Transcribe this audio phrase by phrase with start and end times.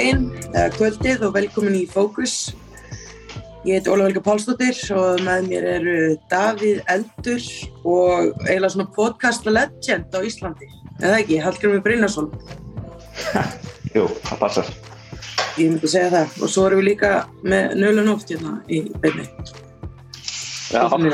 [0.00, 2.54] Daginn, eða kvöldið og velkomin í Fókus.
[3.68, 5.96] Ég heiti Óla Helga Pálsdóttir og með mér eru
[6.30, 7.44] Davíð Eldur
[7.84, 10.70] og eiginlega svona podcast legend á Íslandi.
[11.02, 12.30] Eða ekki, Hallgrimur Brynjarsson.
[13.98, 14.70] Jú, það passar.
[15.58, 16.32] Ég myndi segja það.
[16.40, 17.10] Og svo erum við líka
[17.44, 19.28] með Nölu Nótt hérna í beinni.
[20.72, 21.12] Já, hún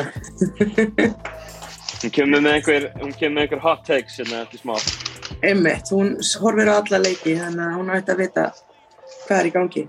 [2.15, 4.79] kemur með einhver, einhver hot takes hérna eftir smá.
[5.43, 8.47] Einmitt, hún horfir á alla leiki þannig að hún ætti að vita
[9.27, 9.87] hvað er í gangi.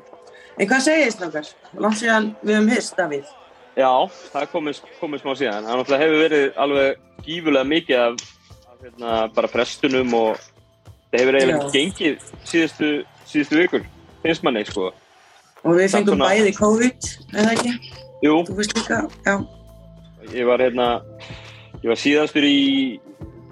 [0.57, 1.49] En hvað segir þið strákar?
[1.77, 3.27] Langt síðan við höfum hist, Davíð.
[3.77, 3.91] Já,
[4.33, 5.67] það er komið, komið smá síðan.
[5.85, 8.23] Það hefur verið alveg gífurlega mikið af,
[8.71, 10.39] af hérna, bara prestunum og
[11.11, 12.89] það hefur eiginlega gengið síðustu,
[13.29, 13.85] síðustu vikur,
[14.23, 14.89] finnst manni, sko.
[15.63, 17.75] Og við fengum svona- bæði COVID, eða ekki?
[18.25, 19.35] Jú, Þú veist líka, já.
[20.33, 20.87] ég var hérna,
[21.83, 22.99] ég var síðastur í,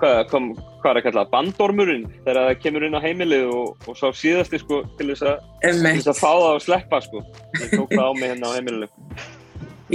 [0.02, 3.97] hvað, kom, hvað er að kalla, bandormurinn, þegar það kemur inn á heimilið og, og
[3.97, 7.23] sá síðasti, sko, til þess að, fá það að sleppa, sko.
[7.58, 8.89] Ég tók það á mig hérna á heimilinu.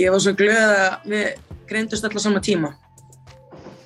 [0.00, 1.28] Ég var svo glöð að við
[1.70, 2.72] greindust alla sama tíma.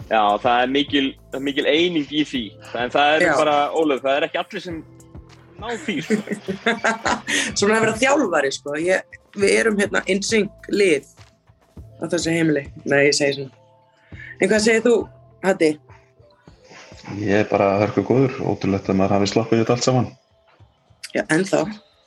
[0.08, 2.42] Já, það er mikil, það mikil eining í því.
[2.80, 3.32] En það er Já.
[3.42, 4.80] bara, Ólaf, það er ekki allir sem
[5.60, 6.18] ná því, sko.
[7.60, 8.78] Svona að vera þjálfari, sko.
[8.80, 11.08] Ég, við erum hérna insync lið
[12.00, 12.64] á þessu heimili.
[12.84, 14.22] Nei, ég segi svona.
[14.40, 14.96] En hvað segir þú,
[15.44, 15.74] Hatti?
[17.20, 20.06] Ég er bara hörku góður, ótrúlegt að maður hafi sloppið þetta allt saman.
[21.14, 21.60] Já, ennþá.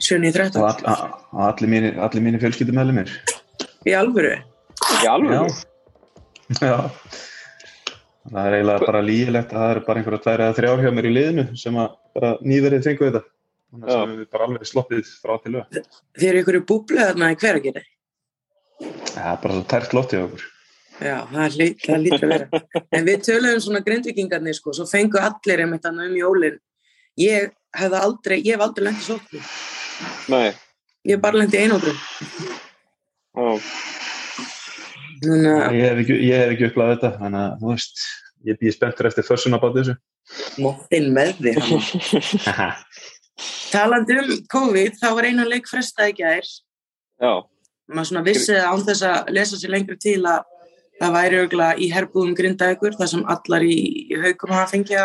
[0.03, 0.57] 7.13.
[0.61, 3.13] Og all, a- og allir mínir, allir mínir fjölskyldum meðlum mér.
[3.87, 4.33] Í alvöru.
[5.01, 5.55] Í alveg.
[6.61, 6.75] Já.
[8.27, 11.07] Það er eiginlega bara lígilegt að það eru bara einhverja tvær eða þrjár hjá mér
[11.07, 13.23] í liðinu sem að bara nýverið fengu þetta.
[13.71, 13.95] Þannig Já.
[14.01, 15.79] sem við bara alveg sloppið frá til lög.
[16.17, 17.83] Þið eru ykkur í búblu þarna í hverjargeri.
[19.13, 20.45] Það er bara svo tært loft í okkur.
[20.97, 22.61] Já, það, lí, það lítur að vera.
[22.97, 26.57] En við töluðum svona grindvikingarnir, sko, svo fengu allir einmitt hann um jólinn.
[27.21, 29.41] Ég hef aldrei, ég hef aldrei lent í sóttu.
[30.33, 30.55] Nei.
[31.05, 31.45] Ég hef bara.
[33.37, 33.47] Já.
[35.21, 38.03] Þannig að Ég hef ekki, ekki upplæðið þetta, þannig að þú veist,
[38.47, 39.97] ég býð spenntur eftir försuna bát þessu.
[40.61, 41.55] móttinn með þig.
[43.71, 46.51] Talandi um COVID, þá var einu leik frestað í gær.
[47.21, 47.33] Já.
[47.87, 50.45] Maður svona vissi það án þess að lesa sér lengur til að
[50.99, 53.75] það væri auðvitað í herbúðum grindaðugur, þar sem allar í,
[54.11, 55.03] í haugum hafa fengið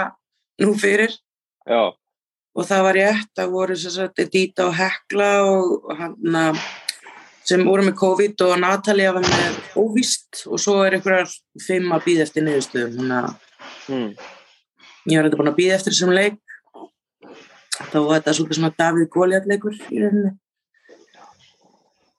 [0.63, 1.19] nú fyrir.
[1.69, 1.93] Já.
[2.53, 6.59] Og það var rétt, það voru sem sagt Dita og Hekla og hann
[7.49, 11.33] sem voru með COVID og Natalia var með óvíst og svo er einhverjar
[11.65, 13.01] fimm að býða eftir niðurstöðum.
[13.01, 13.49] Þannig að
[13.89, 14.15] Mm.
[15.11, 16.39] ég var þetta búin að býða eftir þessum leik.
[17.91, 20.33] Þá var þetta svolítið svona Davíð Góliat leikur í rauninni.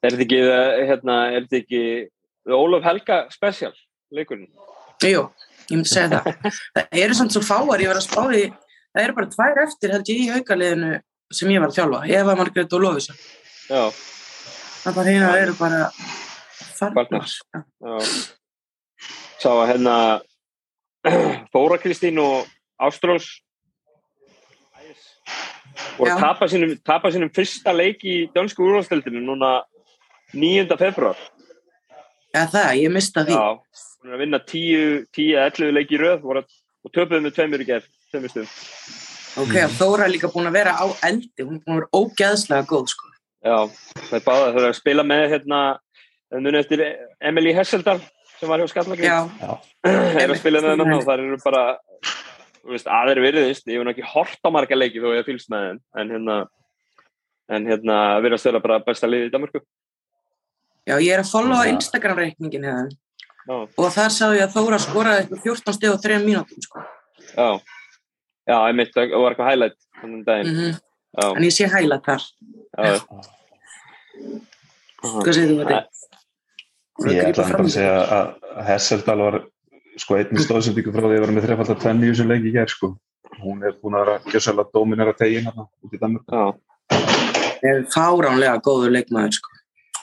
[0.04, 1.84] Er þetta ekki, eh, hérna, er þetta ekki
[2.50, 3.74] Ólaf Helga special,
[4.12, 4.50] leikurinn?
[5.04, 5.28] Jú,
[5.70, 6.52] ég myndi segja það.
[6.76, 8.44] það eru samt svo fáar, ég var að spá því,
[8.92, 10.92] það eru bara tvær eftir held ég í haugaliðinu
[11.34, 12.02] sem ég var að þjálfa.
[12.20, 13.16] Eva Margrét og Lofísa.
[13.70, 13.84] Já.
[14.84, 15.82] Það bara hérna eru bara
[16.76, 17.32] farnar.
[17.88, 17.96] Já.
[19.40, 19.96] Sá að hérna
[21.54, 22.48] Þóra Kristín og
[22.84, 23.28] Ástrós
[25.98, 29.56] voru að tapa sínum, tapa sínum fyrsta leik í dönsku úrvalstildinu núna
[30.34, 30.78] 9.
[30.80, 31.20] februar.
[32.34, 33.38] Já það, ég mista því.
[33.38, 37.64] Já, hún er að vinna 10, 10 11 leiki í röð og töpuðu með tveimur
[37.64, 38.48] í gerð, tveimur stum.
[39.44, 42.02] Ok, og Þóra er líka búin að vera á eldi, hún er búin að vera
[42.02, 43.12] ógeðslega góð, sko.
[43.44, 43.58] Já,
[44.00, 45.62] það er báða, þau eru að spila með hérna,
[46.32, 46.84] það muni eftir
[47.32, 47.98] Emily Hesseldal
[48.40, 49.08] sem var hjá Skallagrim.
[49.08, 49.56] Já,
[49.86, 51.64] er að spila með hennar og það eru bara
[52.64, 55.66] þú veist, aðeir virðist, ég hef ekki hort á marga leiki þó ég fylgst með
[55.68, 56.38] þeim en hérna
[57.52, 59.60] en hérna við erum að stöla bara besta liði í Danmarku
[60.88, 61.68] já, ég er að followa.
[61.72, 66.02] Instagram reikningin hefðan já, og þar sá ég að Þóra skoraði eitthvað 14 steg og
[66.04, 66.84] 3 mínútum, sko.
[67.36, 67.48] já,
[68.48, 70.74] já, einmitt það var eitthvað highlight þannig daginn, Mm
[71.14, 72.24] já, En ég sé hæla þar.
[72.74, 72.96] já,
[75.04, 75.80] Hvað segir þú þetta?
[77.12, 79.38] Ég ætla bara að segja að að Hesseldal var
[80.00, 82.74] sko einnig stóðsendingu frá því að vera með þrefaldar tvenni í þessum leik í gerð
[82.76, 82.90] sko.
[83.44, 86.26] Hún er búin að vera gjössalega dóminera tegin hérna út í Danmark.
[86.30, 86.44] já,
[87.64, 89.50] Það er fáránlega góður leikmaður, sko.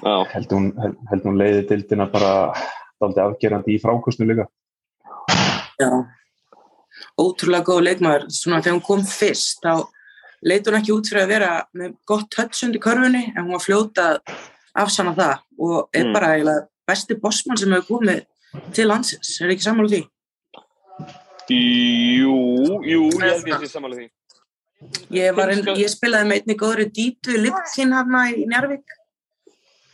[0.02, 0.70] Held hún,
[1.10, 2.32] held, hún leiði dildina bara
[3.00, 4.46] daldi afgerandi í frákostnu líka.
[5.80, 5.90] Já.
[7.20, 8.28] Ótrúlega góð leikmaður.
[8.32, 9.86] Svona þegar hún kom fyrst, þá
[10.42, 13.64] leit hún ekki út fyrir að vera með gott touch undir körfunni, en hún var
[13.64, 14.34] fljóta að
[14.84, 16.12] afsanna það og er Mm.
[16.12, 18.24] bara eiginlega besti bossmann sem hefur komið
[18.72, 19.40] til landsins.
[19.40, 20.06] Er ekki sammála því?
[21.50, 22.34] jú,
[22.86, 24.10] jú ég held ég sé samanlega því
[25.12, 28.94] Ég, var ein, ég spilaði með einni góðri dítu Lipkin hana í Njarvík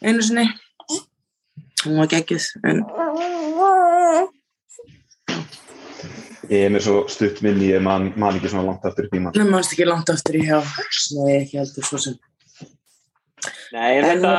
[0.04, 0.46] einu sinni
[1.84, 2.84] hún var geggjuð en
[6.46, 9.32] Ég er með svo stutt minni, ég man, man ekki svona langt aftur í tíma.
[9.34, 10.60] Það mannst ekki langt aftur í hjá.
[11.16, 12.14] Nei, ekki heldur svo sem.
[13.74, 14.34] Nei, en þetta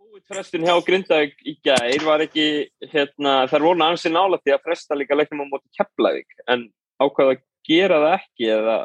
[0.00, 2.46] COVID-frestun hjá Grindavík í gær var ekki,
[2.94, 6.68] hérna, þær voru ansið nála því að fresta líka leiknum á móti Keflavík, en
[7.02, 8.76] ákvaða að gera það ekki eða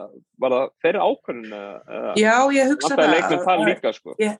[0.41, 1.53] var það fyrir ákvörðun
[2.19, 3.63] Já, ég hugsa það.
[3.69, 4.15] Líka, sko.
[4.21, 4.35] Ég,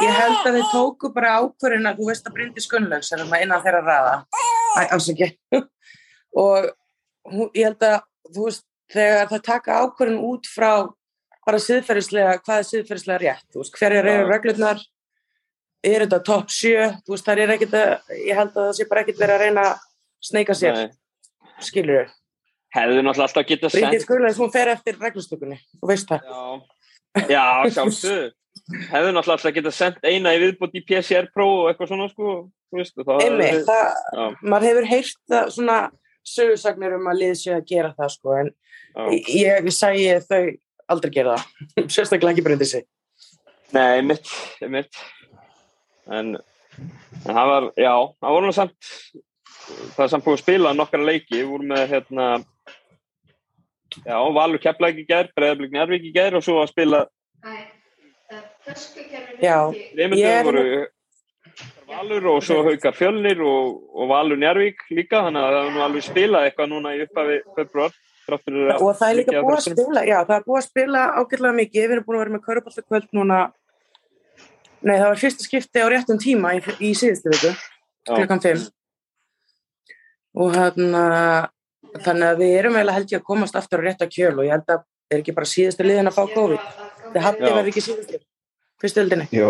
[0.00, 3.64] ég held að þið tóku bara ákvörðun að þú veist að Bryndi Skunnlaugs er innan
[3.64, 4.14] þeirra ræða.
[4.78, 5.30] Æ, alls ekki.
[6.44, 6.70] og
[7.30, 7.98] hún, ég held að,
[8.30, 8.64] þú veist,
[8.94, 10.72] þegar það taka ákvörðun út frá
[11.46, 14.82] bara siðferðislega, hvað er siðferðislega rétt, þú veist, hverjar eru reglurnar,
[15.86, 18.88] er þetta top 7, þú veist, það er ekkert að, ég held að það sé
[18.90, 19.86] bara ekkert verið að reyna að
[20.30, 20.82] sneika sér,
[21.64, 22.19] skilur þau?
[22.70, 23.82] Hefðu náttúrulega alltaf getað sent.
[23.82, 26.28] Bryndið skurlega þess að hún fer eftir reglustökunni, þú veist það.
[26.30, 27.44] Já, já
[27.76, 28.36] sjálfsög.
[28.90, 32.34] Hefðu náttúrulega alltaf getað sendt eina í viðbútt í PCR-pró og eitthvað svona, sko,
[32.76, 32.94] veist.
[33.00, 33.24] Það,
[33.66, 35.78] það maður hefur heyrt það svona
[36.30, 38.52] sögursagnir um að liðs ég að gera það, sko, en
[39.16, 39.40] já.
[39.40, 40.42] ég sæi þau
[40.90, 41.66] aldrei gera það,
[41.96, 42.86] sérstaklega ekki breyndið sig.
[43.74, 44.30] Nei, mitt,
[44.70, 45.02] mitt.
[46.10, 47.92] En, en það var, já,
[48.22, 48.94] það voru nú samt,
[49.96, 52.30] það er samt búin að spila nokkara leiki, við vorum með, hérna,
[54.04, 57.04] já, Valur Keflæk í gerð, Breðablík Njárvík í gerð og svo að spila
[59.40, 60.90] Já, ég er
[61.90, 65.84] Valur og svo Haukar Fjölnir og, og Valur Njárvík líka, þannig að það er nú
[65.86, 67.98] alveg spilað eitthvað núna í upphafi februar
[68.30, 71.80] og það er líka búið að spila já, það er búið að spila ágjörlega mikið.
[71.82, 73.38] Við erum búin að vera með Kaurubáltakvöld núna
[74.80, 77.52] nei, það var fyrsta skipti á réttum tíma í, í síðustu viku
[78.08, 78.68] klukkan 5
[80.40, 81.02] og hérna
[81.98, 84.54] þannig að við erum eiginlega held ég að komast aftur á rétta kjöl og ég
[84.54, 86.66] held að það er ekki bara síðustu liðin að fá COVID?
[87.10, 88.20] Það hafði verið ekki síðustu
[88.80, 89.48] fyrstu öldinni Jó,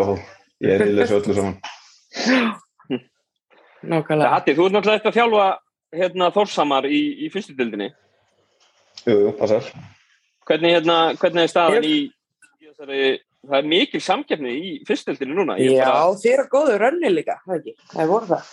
[0.64, 1.56] ég er í þessu öllu saman.
[3.90, 4.30] Nákvæmlega.
[4.34, 5.44] Hatti, þú ert náttúrulega eftir að þjálfa
[6.00, 7.90] hérna, Þórsamar í, í fyrstu öldinni
[9.06, 9.68] Jú, jú, passar.
[10.48, 11.96] Hvernig, hérna, hvernig er staðan í,
[12.60, 13.04] í þessari,
[13.48, 15.56] það er mikil samgefni í fyrstöldinu núna?
[15.60, 16.14] Já, bara...
[16.20, 18.52] þið eru góðu rönni líka, það ekki, það er voruð það.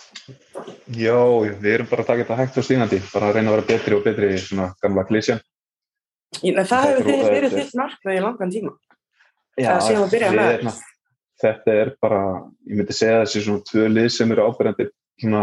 [0.98, 1.18] Já,
[1.62, 3.98] við erum bara að taka þetta hægt og stígandi, bara að reyna að vera betri
[3.98, 5.38] og betri í svona gamla klísja.
[6.38, 8.74] Það hefur þið verið þitt markmið í langan tíma.
[9.58, 10.74] Já, það séum að byrja með þetta.
[11.38, 12.20] Þetta er bara,
[12.66, 14.88] ég myndi segja þessi svona tvö lið sem eru ábyrjandi
[15.22, 15.42] svona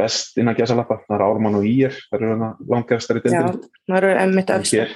[0.00, 3.98] best innan gæsalappa, það er Ármann og Ír það eru langastar í dildinu Já, það
[3.98, 4.94] eru emmitt eftir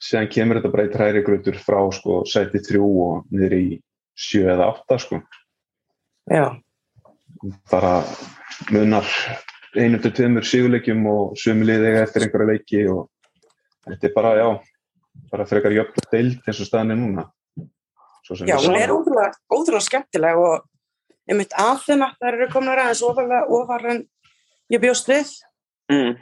[0.00, 3.64] Sér kemur þetta bara í træri gröður frá sko sæti þrjú og niður í
[4.16, 5.20] sjö eða átta sko.
[6.30, 6.46] Já.
[7.70, 8.00] Bara
[8.72, 9.08] munar
[9.76, 13.06] einu til tveimur síguleikjum og sömulegði eftir einhverja leiki og
[13.86, 14.48] þetta er bara, já
[15.30, 17.26] bara frekar jöfn og deild eins og staðin er núna.
[18.46, 20.64] Já, hún er ótrúlega skemmtileg og
[21.30, 23.04] ég mitt að þeim að það eru komin að aðeins
[23.58, 24.02] ofar en
[24.70, 25.32] ég bjóst við.
[25.90, 26.16] Mm.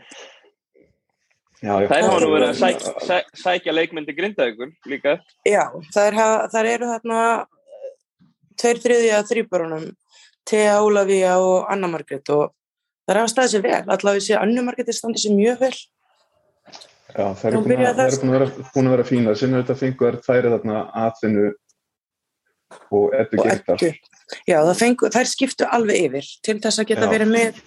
[1.58, 5.16] Já, það er hann að vera að sæk, sæk, sækja leikmyndi grindaðugur líka.
[5.48, 5.64] Já,
[5.98, 6.18] er,
[6.52, 7.22] það eru þarna
[8.58, 9.88] tveir þriðja þrýbörunum
[10.48, 12.52] Thea, Ólafíja og Anna Margret og
[13.06, 15.62] það er að staði sér vel allavega sé að Anna Margret er standið sér mjög
[15.64, 15.74] vel.
[17.08, 19.76] Já, það eru búin að, er búin að, vera, búin að vera fína sem þetta
[19.80, 21.46] fengur er þærið þarna aðfinnu
[22.94, 23.84] og Eddu Gertar
[24.48, 27.12] Já, fengu, þær skiptu alveg yfir til þess að geta Já.
[27.14, 27.62] verið með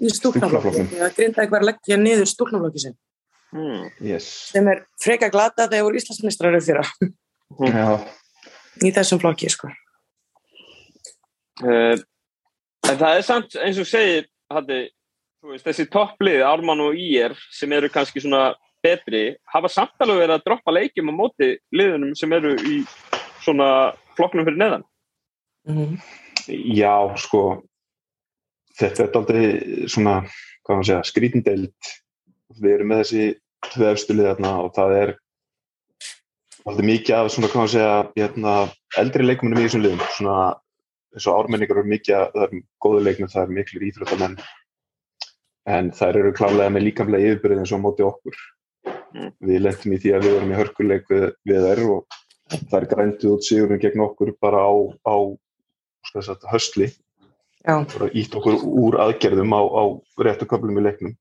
[0.00, 0.86] í stúknaflokki
[1.16, 2.96] Grindavík var að leggja niður stúknaflokki sin
[3.54, 3.84] mm.
[4.04, 4.26] yes.
[4.52, 6.84] sem er freka glata þegar voru Íslandsministrar eru fyrra
[8.82, 9.70] í þessum flokki sko.
[11.62, 11.94] uh,
[12.84, 14.82] En það er samt eins og segir hati,
[15.46, 18.50] veist, þessi topplið Ármann og Ír sem eru kannski svona
[18.84, 22.82] betri hafa samt alveg verið að droppa leikjum á móti liðunum sem eru í
[23.44, 24.84] svona flokknum fyrir neðan
[25.64, 25.98] Mm -hmm.
[26.76, 27.62] Já, sko
[28.78, 29.44] þetta er aldrei
[29.90, 30.16] svona
[30.64, 31.92] hvað maður segja, skrítindelt
[32.60, 33.28] við erum með þessi
[33.70, 35.14] tvei efstulið og það er
[36.64, 38.56] aldrei mikið af svona, hvað maður segja hérna,
[39.00, 40.04] eldri leikmunum í þessum liðum.
[40.16, 40.38] Svona
[41.14, 42.54] eins og ármenningar eru mikið það er
[42.84, 44.36] góðu leikmur, það er miklu íþróttamenn.
[45.74, 48.36] En þær eru klálega með líkamlega yfirbyrðin eins og móti okkur.
[49.14, 49.30] Mm.
[49.46, 52.16] við lendum í því að við erum í hörkuleik við, við þær og
[52.50, 54.74] það er græntið út sigurinn gegn okkur bara á,
[55.06, 55.16] á
[56.18, 56.88] sagt, höstli
[57.64, 59.82] ítt okkur úr aðgerðum á, á
[60.20, 61.14] réttu köflum í leiknum.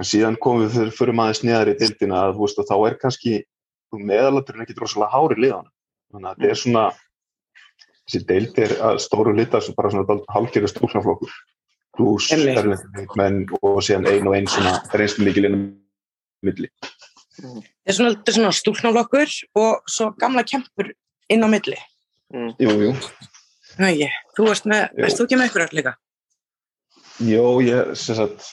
[0.00, 3.42] En síðan komum við fyrir, fyrir maður sniðar í dildina að veist, þá er kannski
[3.92, 5.68] meðalaturinn ekki droslega hári liðan
[6.12, 6.84] þannig að þetta er svona
[8.02, 11.34] þessi dild er að stóru litar sem bara svona halgjörðu stúrnaflokkur
[11.96, 15.68] pluss erlendmenn og síðan ein og ein svona reynslu líki linnum
[16.46, 16.72] milli
[17.32, 20.90] Þetta er svona, svona stúrnaflokkur og svo gamla kempur
[21.32, 21.78] inn á milli.
[22.32, 22.52] Mm.
[22.60, 22.92] Jú, jú
[23.80, 25.92] Nei, þú varst með, veist þú ekki með ykkur öll líka?
[27.22, 28.50] Jó, ég, sem sagt,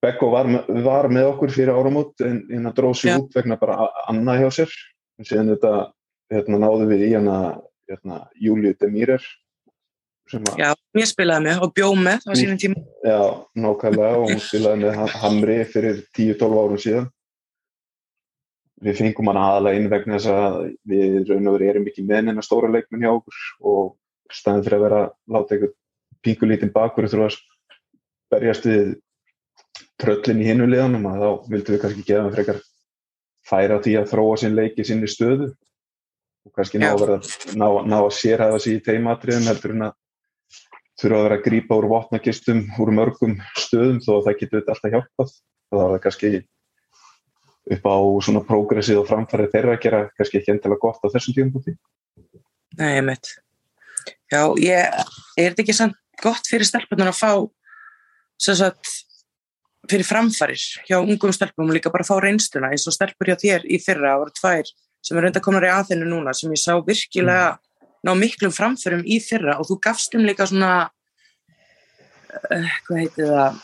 [0.00, 0.48] Beggo var,
[0.84, 4.72] var með okkur fyrir áramót en hérna dróð sér út vegna bara annað hjá sér.
[5.20, 5.72] En síðan þetta
[6.32, 7.36] hérna, náðu við í hana
[7.90, 9.20] hérna, Júliu Demírer
[10.56, 12.78] Já, ég spilaði með og bjó með á sínum tíma.
[13.02, 13.18] já,
[13.58, 17.08] nákvæmlega og hún spilaði með Ha- Hamri fyrir 10-12 árum síðan
[18.84, 20.58] við fengum hann aðalega inn vegna þess að
[20.88, 23.40] við raun og veru erum ekki með neina stóra leikmenn hjá okkur
[23.72, 23.90] og
[24.32, 25.76] staðin fyrir að vera að láta eitthvað
[26.24, 27.38] pingulítinn bakur þurfa að
[28.30, 28.92] berjast við
[30.00, 32.60] tröllin í hinu liðanum að þá vildum við kannski gefa hann frekar
[33.50, 35.50] færa því að þróa sinn leiki sinni stöðu
[36.46, 37.18] og kannski ná að, vera,
[37.58, 39.98] ná, ná að sérhæfa sig í teimatriðum heldur en að
[41.00, 44.94] þurfa að vera að grípa úr vopnakistum úr mörgum stöðum þó að það getur alltaf
[44.94, 45.34] hjálpað.
[45.70, 46.30] Það var kannski
[47.70, 51.36] upp á svona prógressið og framfærið þeirra að gera kannski ekki endilega gott á þessum
[51.36, 51.76] tíum búti
[52.78, 53.32] Nei, ég mitt.
[54.30, 55.00] Já, ég,
[55.34, 57.32] er þetta ekki samt gott fyrir stelpunar að fá
[58.40, 58.92] sem sagt
[59.90, 63.66] fyrir framfærir hjá ungum stelpum og líka bara fá reynstuna eins og stelpur hjá þér
[63.66, 64.70] í fyrra voru tvær
[65.02, 67.58] sem er reynda komnar í aðeinu núna sem ég sá virkilega
[68.06, 69.58] ná miklum framförum í fyrra.
[69.60, 70.72] Og þú gafst um líka svona
[72.32, 73.58] uh, hvað heitir það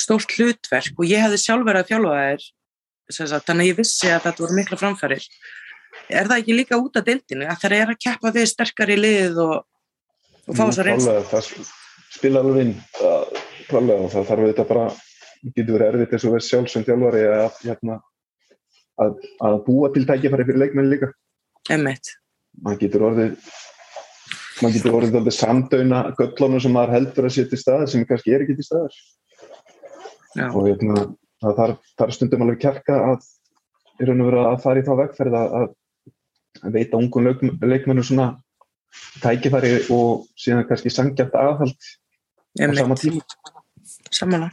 [0.00, 0.98] stórt hlutverk.
[0.98, 2.61] Og ég hefði sjálf verið að þjálfa þær sem
[3.16, 5.28] sagt, þannig að ég vissi að þetta voru mikla framfærir
[6.08, 9.40] er það ekki líka út af deildinu að það er að keppa við sterkari lið
[9.42, 9.56] og,
[10.48, 11.72] og fá reynslu Klálega, það
[12.12, 12.74] spila alveg inn
[13.68, 14.86] klálega það þarf auðvitað bara
[15.42, 17.98] getur verið erfitt eins og verið sjálfsönd þjálfari að, hérna,
[19.02, 21.10] að, að búa til tækifæri fyrir leikmenni líka
[21.70, 22.14] Einmitt.
[22.62, 23.34] maður getur orðið
[24.62, 28.34] maður getur orðið alveg samdöina göllunum sem maður heldur að setja í staðar sem kannski
[28.34, 29.00] er ekki til staðar
[30.32, 30.46] Já.
[30.48, 31.06] og hérna,
[31.42, 33.26] það þarf, þarf stundum alveg kjarka að,
[34.02, 35.56] að fara í þá vegferð að,
[36.62, 38.28] að veita ungum leik, leikmennum svona
[39.22, 41.90] tækifæri og síðan kannski sangjart aðhald
[42.60, 43.24] á sama tíma
[44.12, 44.52] Samanlega.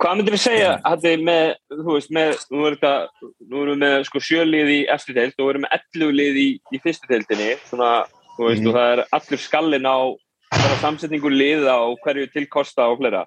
[0.00, 3.80] Hvað myndir við segja, Hatti, með, þú veist, með, nú er þetta, nú erum við
[3.82, 7.10] með sko sjölið í eftir deild og við erum með 11 lið í, í fyrstu
[7.10, 7.90] deildinni, svona,
[8.36, 8.68] þú veist, Mhm.
[8.70, 9.98] og það er allur skallin á
[10.50, 13.24] bara samsetningu liða og hverju tilkosta og fleira.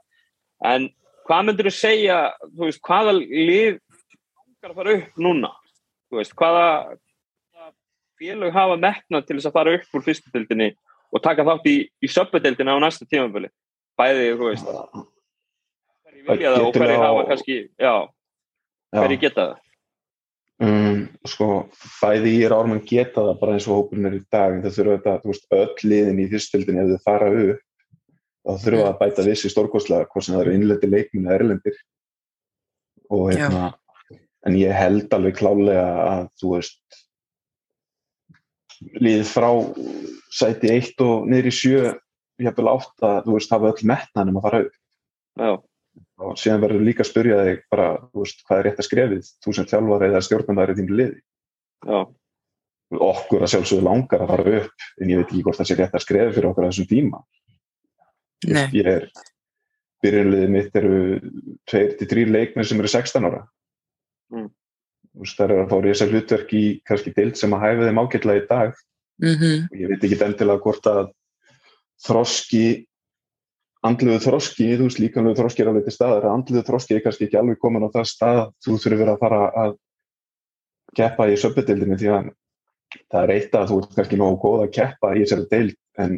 [0.64, 0.90] En
[1.28, 2.18] hvað myndir við segja,
[2.54, 5.52] þú veist, hvaða lið langar að fara upp núna?
[6.12, 6.68] Þú veist, hvaða,
[7.54, 7.72] hvaða
[8.22, 10.70] félög hafa metnað til þess að fara upp úr fyrstu deildinni
[11.14, 13.50] og taka þátt í, í söpbudeildina á næsta tímaföli?
[14.00, 14.72] Bæði, þú veist,
[16.04, 17.94] hverju vilja það og hverju á- hafa kannski, já,
[18.98, 19.60] hverju geta það?
[20.64, 21.48] um, sko,
[22.00, 24.76] bæði í er ármann geta það bara eins og hópurinn er í dag en það
[24.78, 27.62] þurfa þetta, þú veist, öll liðin í fyrstildin ef þau fara upp
[28.44, 31.80] þá þurfa að bæta vissi stórkostlega hvort sem það eru innlendi leikminn eða erlendir.
[33.14, 33.72] Og hérna
[34.44, 37.04] en ég held alveg klálega að þú veist
[39.00, 39.50] liðið frá
[40.34, 41.94] sæti 1 og niður í 7
[42.44, 44.76] jafnvel 8 þú veist, hafa öll metnanum að fara upp.
[45.40, 45.52] Já,
[46.24, 49.30] og síðan verður líka að spyrja þig bara, þú veist, hvað er rétt að skrefið?
[49.44, 51.22] Þú sem þjálfar eða stjórnumæri þínu liði?
[51.84, 52.00] Já,
[53.14, 55.98] okkur að sjálfsögðu langar að fara upp en ég veit ekki hvort það sé rétt
[55.98, 57.24] að skrefi fyrir okkur á þessum tíma.
[58.50, 59.08] Ég er
[60.04, 61.00] byrjunliðið mitt eru
[61.72, 63.44] 2-3 leikmenn sem eru 16 ára.
[64.34, 64.50] Mm.
[65.24, 68.48] Það er að fá reysa hlutverk í kannski deild sem að hæfi þeim ágætlega í
[68.50, 68.82] dag.
[69.22, 71.12] Mm og ég veit ekki endilega hvort að
[72.04, 72.66] þroski
[73.84, 77.40] andluðu þroski, þú veist líkanluðu þroski er alveg til staðar, andluðu þroski er kannski ekki
[77.40, 79.74] alveg komin á það stað að þú þurfir að fara að
[80.98, 82.30] keppa í söpudildinni því að
[83.12, 86.16] það er eitt að þú ert kannski nógu góð að keppa í þessari deild en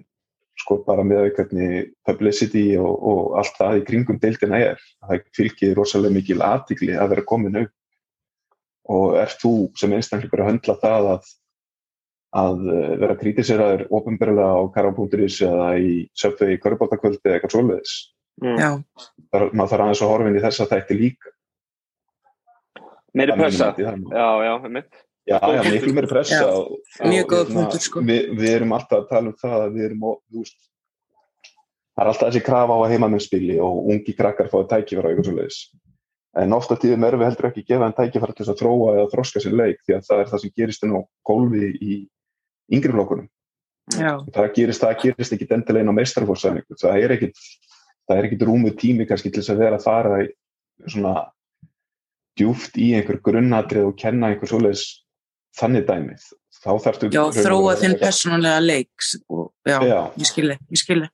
[0.61, 5.73] sko bara með hvernig publicity og, og allt það í kringum deildina er það fylgir
[5.77, 7.73] rosalega mikil aðtikli að vera komin upp
[8.95, 11.33] og ert þú sem einstaklingur að höndla það að
[12.35, 17.93] að eh, vera kritiseraður ofinberlega á kara.is eða í söpvei í körbáltakvöldi eða eitthvað svoleiðis.
[18.43, 18.57] mm.
[18.59, 18.69] Já,
[19.31, 21.31] Þar, maður þarf aðeins að horfa inn í þessa þætti líka.
[23.15, 23.69] meiri Það er pressa.
[23.69, 25.04] mínu mati, það er- Já, já, einmitt.
[25.25, 26.37] Já, já, miklu meiri pressa.
[26.37, 28.01] Já, og, mjög og, góð hérna, punktur, sko.
[28.05, 30.57] Við, við erum alltaf að tala um það að við erum, þú veist,
[31.95, 35.15] það er alltaf þessi krafa á að heimamenn spili og ungi krakkar fáið tækifæra og
[35.15, 35.59] eitthvað svoleiðis.
[36.35, 38.89] En ofta tíðum erum við heldur ekki að gefa en tækifæra til þess að þróa
[38.93, 41.97] eða þroska sér leik því að það er það sem gerist inn á gólfi í
[42.75, 43.29] yngri flokkunum.
[44.35, 49.29] það gerist, það gerist ekki endilega inn á meistarfórsæningu það er ekkit rúmu tími kannski
[49.29, 50.17] til þess að vera að fara
[50.89, 51.13] svona
[52.35, 55.04] djúft í einhver grunnatrið og kenna einhver svoleiðis
[55.59, 56.27] þannig dæmið
[56.65, 59.99] þá þarftu já, þróa þinn persónulega leiks og já, Já.
[60.17, 61.09] ég skilji, ég skilji.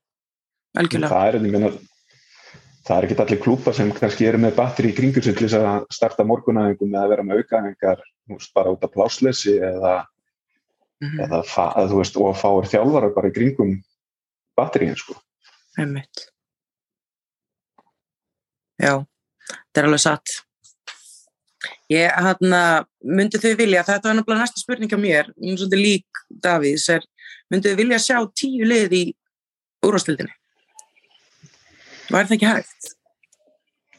[0.79, 1.09] Algjörlega.
[1.11, 1.71] það er, meina,
[2.87, 5.59] það er ekkit allir klúpar sem kannski eru með batteri í kringur sem til þess
[5.59, 8.05] að starta morgunæðingum eða vera með aukaæðingar
[8.55, 9.97] bara út af plásleysi eða,
[11.01, 13.71] Mhm, eða fa, að, þú veist, og fáir þjálfara bara í kringum
[14.57, 15.15] batteríin sko.
[15.81, 16.27] Einmitt.
[18.77, 18.99] Já,
[19.49, 20.35] þetta er alveg satt
[21.91, 22.61] ég hérna
[23.03, 27.05] myndi þau vilja, þetta var náttúrulega næsta spurning á mér, er svolítið lík Davíðs er,
[27.51, 29.03] myndi þau vilja sjá tíu lið í
[29.85, 30.33] úrvastildinni
[32.11, 32.91] var þetta ekki hægt?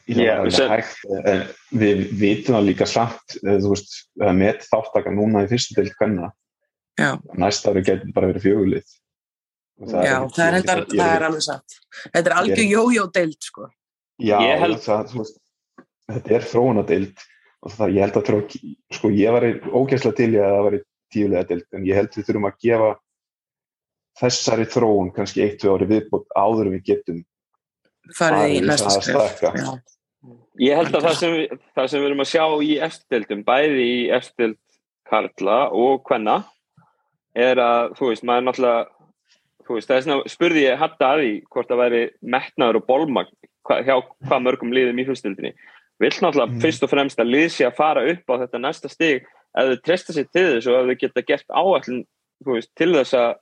[0.03, 1.43] Já, það er en
[1.79, 5.85] við vitum það líka samt, eh, þú veist, það er með þáttaka núna í fyrstu
[5.93, 6.31] hvenna,
[6.99, 8.89] Já, næsta ári getur bara verið fjögulið.
[9.81, 11.77] Og já, ekkert- það er, endar, ég það er alveg satt.
[12.13, 13.69] Þetta er algjör jójó-deild sko.
[14.19, 15.39] Já, Ég held- það, þú veist,
[16.11, 17.17] þetta er þróunadeild
[17.63, 18.61] og það, ég held að þrjá,
[18.97, 20.77] sko, ég var ógæslega til í að það var
[21.13, 22.89] tíulega deild, en ég held við þurfum að gefa
[24.19, 27.21] þessari þróun kannski eitt, tvö ári viðbútt áður en við getum
[28.17, 29.27] farið í næsta.
[29.41, 29.71] Já.
[30.61, 33.85] Ég held að það sem, við, það sem við erum að sjá í eftirdeildum, bæði
[33.85, 34.59] í eftirdeild
[35.09, 36.37] Karla og Kvenna,
[37.37, 38.83] er að, þú veist, maður náttúrulega,
[39.67, 42.03] þú veist, það er svona, spurði ég hatta að því hvort það væri
[42.35, 43.33] metnaður og bólmagn
[43.67, 43.95] hva, hjá
[44.27, 45.53] hvað mörgum liðum í fyrstdeildinni.
[46.01, 46.61] Vill náttúrulega Mm.
[46.61, 49.77] fyrst og fremst að lið sé að fara upp á þetta næsta stig ef þau
[49.85, 52.05] treysta sér til þessu og ef þau geta gert áallin,
[52.45, 53.35] veist, til þess að,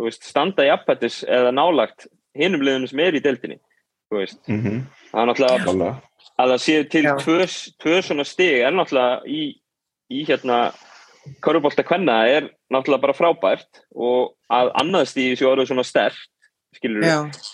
[0.00, 3.22] veist, standa í appættis eða nálagt hinum liðunum sem er í
[4.12, 4.48] veist.
[4.48, 4.80] mm -hmm.
[5.12, 6.00] Það er náttúrulega
[6.38, 7.16] að það séu til Já.
[7.18, 7.38] tvö,
[7.82, 9.60] tvö svona stig er náttúrulega í,
[10.10, 10.72] í hérna
[11.40, 16.18] Körubólta kvenna er náttúrulega bara frábært og að annað stíði séu orðið svona stert
[16.74, 17.04] skilur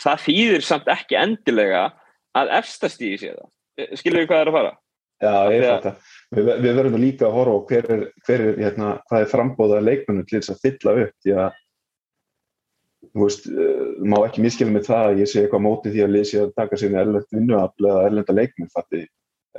[0.03, 1.93] það þýðir samt ekki endilega
[2.35, 3.51] að efsta stíði sé það
[3.99, 4.77] skilur við hvað er að fara
[5.19, 6.11] Já, ég fatt það.
[6.37, 9.89] Við, við verðum líka að horfa á hver er, hver er hérna, hvað er frambóðað
[9.89, 11.57] leikmennu til þess að fylla upp því að
[13.09, 16.05] þú veist, uh, má ekki miskilja með það að ég sé eitthvað á móti því
[16.05, 19.05] að lýsi að taka sér erlend vinnuafl eða erlenda leikmenn fatti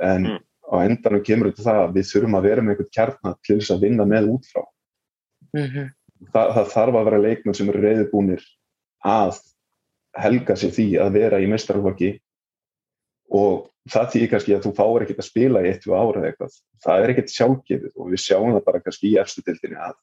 [0.00, 0.40] en Mm.
[0.70, 3.74] á endanum kemur þetta það að við þurfum að vera með einhvern kjarnar til þess
[3.74, 4.62] að vinna með út frá.
[5.56, 5.88] Mm
[6.20, 8.42] Það, það þarf að vera leikmenn sem eru reyðbúnir
[9.08, 9.38] að
[10.20, 12.10] helga sér því að vera í mestrarflokki
[13.32, 16.30] og það þýðir kannski að þú fáir ekkert að spila í eitt og ára eða
[16.30, 16.56] eitthvað.
[16.84, 19.96] Það er ekkert sjálfgefið og við sjáum það bara kannski í efstu dildinni að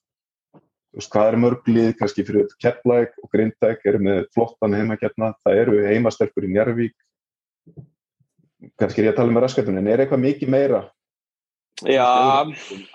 [0.98, 5.62] þú veist, hvað er mörglið kannski fyrir Keflæk og Grindæk eru með flottan heimakjarna, það
[5.62, 6.96] eru heimastelpur í Njarvík
[8.82, 10.80] kannski er ég að tala með raskatunni, en er eitthvað mikið meira?
[11.86, 12.08] Já,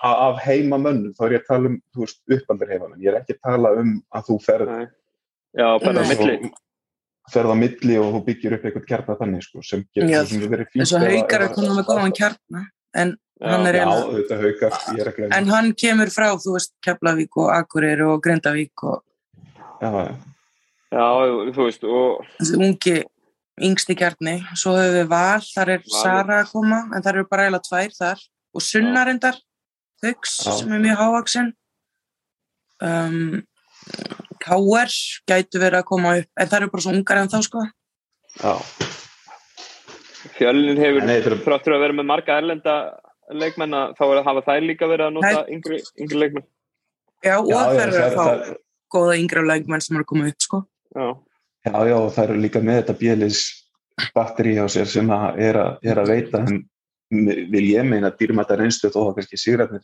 [0.03, 3.37] af, heimamönnum, þá er ég að tala um þú veist, uppaldir heimamenn, ég er ekki
[3.37, 6.35] að tala um að þú ferð já, bara milli
[7.31, 10.67] ferð á milli og þú byggir upp eitthvað kjarnar þannig sko, sem getur sem verið
[10.73, 15.07] fínt ef að- haukar er komin með góðan kjarna en hann er Já, ég er
[15.07, 19.01] að glemja en hann kemur frá, þú veist, Keflavík og Akureyri og Grindavík og
[19.81, 20.15] Já, já.
[20.93, 21.07] Já,
[21.55, 23.03] þú veist, og þessi ungi
[23.63, 25.97] yngsti kjarni, svo höfum við Val þar er Valur.
[26.01, 28.21] Sara að koma en þar eru bara eiginlega tvær þar
[28.53, 29.35] og Sunnarindar
[30.03, 30.51] Já.
[30.59, 31.51] sem er mjög hávaksin
[32.81, 33.43] um,
[34.43, 34.91] K.R.
[35.29, 38.53] gætu verið að koma upp en það eru bara svo ungar en þá sko já.
[40.37, 42.75] fjölnin hefur er- þráttur að vera með marga erlenda
[43.33, 46.47] leikmenn að þá er að hafa þær líka verið að nota yngri, yngri leikmenn
[47.23, 48.53] já, og það eru það að fá það
[48.93, 51.07] góða yngri leikmenn sem eru að koma upp sko Já,
[51.63, 53.41] Já, já, og það eru líka með þetta bjölis
[54.13, 56.59] batteri á sér sem að er, að er að veita en
[57.53, 59.83] vil ég meina dýrmæta reynslu þó að kannski sigrætnir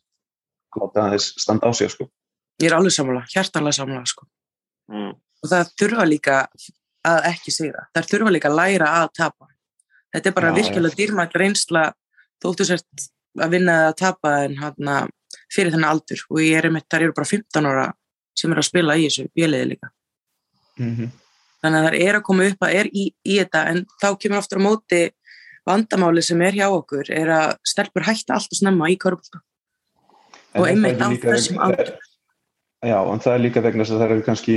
[0.75, 2.09] láta aðeins standa á sér sko.
[2.61, 4.27] ég er alveg sammála, hjartalega sammála sko
[4.89, 5.13] mm.
[5.43, 6.39] og það þurfa líka
[7.09, 9.47] að ekki sigra, það þurfa líka að læra að tapa.
[10.09, 11.85] Þetta er bara Já, virkilega dýrmætt reynsla
[12.41, 13.07] þóttu sért
[13.39, 15.13] að vinna eða að tapa en hann
[15.53, 16.23] fyrir þennan aldur.
[16.33, 17.85] Og ég er einmitt, þar eru bara 15 ára
[18.37, 19.91] sem eru að spila í þessu bjöliði líka.
[20.79, 21.09] Mm -hmm.
[21.61, 24.39] þannig að það er að koma upp að er í, í þetta en þá kemur
[24.39, 25.01] aftur á móti
[25.67, 29.41] vandamáli sem er hjá okkur er að stelpur hætta allt og snemma í körbólta
[30.55, 31.91] og einmitt á þessum aldur
[32.79, 34.55] Já, en það er líka vegna þess að það eru kannski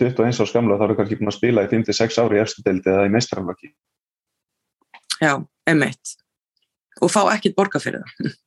[0.00, 2.88] 21 árs gamla, þá eru kannski búin að spila í 5-6 ári í efstu deildi
[2.92, 3.72] eða í mestrarflokki.
[5.22, 5.34] já,
[5.68, 6.14] einmitt
[7.02, 8.32] og fá ekkert borga fyrir það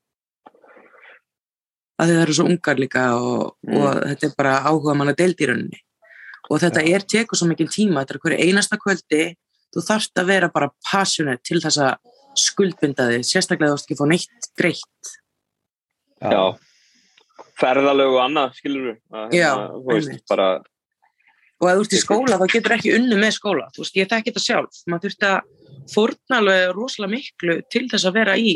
[2.02, 3.78] að þið eru svo ungar líka og, Mm.
[3.82, 5.80] og þetta er bara áhuga manna deild í rauninni
[6.50, 6.96] og þetta Já.
[6.96, 9.22] er tekur svo mikið tíma þetta er hverju einasta kvöldi
[9.74, 11.96] þú þarft að vera bara passionate til þess að
[12.36, 15.14] skuldbinda þig, sérstaklega þú veist ekki að fá neitt greitt
[16.26, 16.44] Já,
[17.60, 20.28] ferðalög og annað, skilur við að, Já, þú veist, einmitt.
[20.30, 20.48] bara
[21.62, 23.68] og ef þú ert í skóla þá getur ekki unnu með skóla.
[23.76, 24.80] Þú veist, ég þekki þetta sjálf.
[24.92, 25.38] Maður þurft að
[25.94, 28.56] fórna alveg rosalega miklu til þess að vera í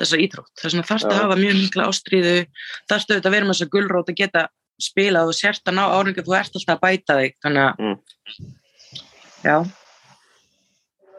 [0.00, 2.34] þessa íþrótt, þess vegna þarfst að hafa mjög mikla ástríðu,
[2.90, 4.42] þarfst auðvitað að vera með þessa gulrót að geta
[4.82, 7.98] spilað og sért að ná áringa þú ert alltaf að bæta þig þannig að Mm.
[9.44, 9.56] já,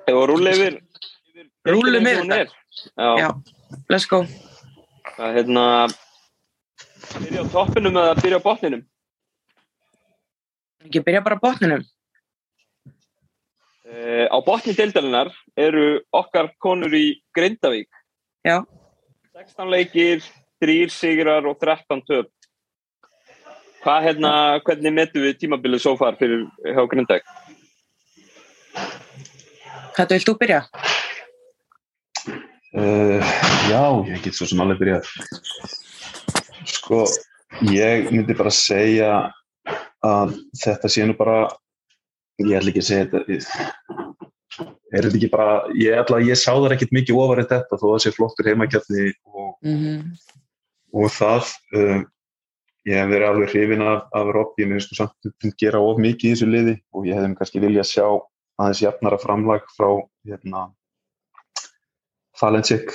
[0.08, 0.76] við rúla yfir,
[1.64, 2.56] deildina yfir og.
[3.00, 3.30] Já, já,
[3.90, 4.26] let's go.
[5.16, 5.64] Það er hérna
[7.16, 8.84] byrja á toppinum eða byrja á botninum
[10.86, 11.84] ekki byrja bara á botninum
[13.86, 17.86] Uh, á botni deildarinnar eru okkar konur í Grindavík.
[18.42, 18.64] Já.
[19.38, 20.26] 16 leikir,
[20.64, 22.32] 3 sigrar og 13 töp.
[23.86, 24.32] Hvað hérna,
[24.66, 27.30] hvernig metum við tímabilið svo far fyrir hjá Grindavík?
[29.96, 30.60] Þetta vilt þú byrja?
[32.74, 33.22] Uh,
[33.70, 35.14] já, ég get svo sem alveg byrjað.
[36.74, 37.06] Sko,
[37.70, 39.14] ég myndi bara segja
[40.06, 41.38] að þetta sé nú bara,
[42.42, 44.06] ég ætla ekki að segja þetta,
[44.94, 47.86] er þetta ekki bara, ég ætla að ég sá þar ekkert mikið ofarið þetta þó
[47.88, 50.02] að það sé flottur heimakjarni og, Mm -hmm.
[50.94, 52.02] og það, uh,
[52.86, 56.30] ég hef verið alveg hrifin af, af Robby, ég sko samt að gera of mikið
[56.30, 58.08] í þessu liði og ég hefði kannski viljað sjá
[58.60, 59.90] aðeins jafnara framlag frá
[60.28, 60.72] hérna,
[62.36, 62.92] Falensik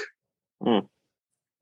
[0.60, 0.84] Mm.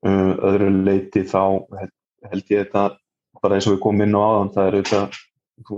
[0.06, 2.98] uh, öðru leiti þá held, ég þetta
[3.42, 5.18] bara eins og við komum inn á aðan það er auðvitað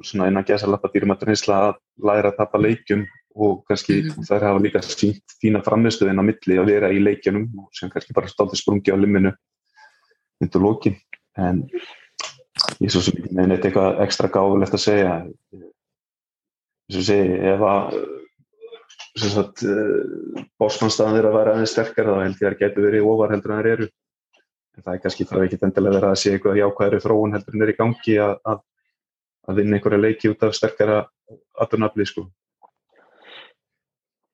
[0.03, 4.25] svona innan gæsalappa dýrumaturnisla að læra að tapa leikjum og kannski Mhm.
[4.27, 8.13] þær hafa líka sínt fína framistuðin á milli að vera í leikjunum og sem kannski
[8.15, 9.33] bara státti sprungi á limminu
[10.41, 10.97] undir lókin
[11.37, 11.69] en
[12.81, 15.13] ég er svo sem ekki með neitt eitthvað ekstra gáfulegt að segja.
[16.91, 17.85] Eins og segi ef að
[19.17, 19.63] sem sagt
[20.61, 23.53] bósmannstæðan þeirra að vera aðeins sterkar þá held ég að það getur verið ofar heldur
[23.55, 23.89] en þeir eru.
[24.77, 27.65] En það er kannski þarf ekki endilega verið að sé eitthvað jákvæðri þróun heldur en
[27.65, 28.61] þeir í gangi að, að,
[29.49, 31.05] að vinna einhverja leiki út af sterkara
[31.61, 32.27] aðurnafli sko.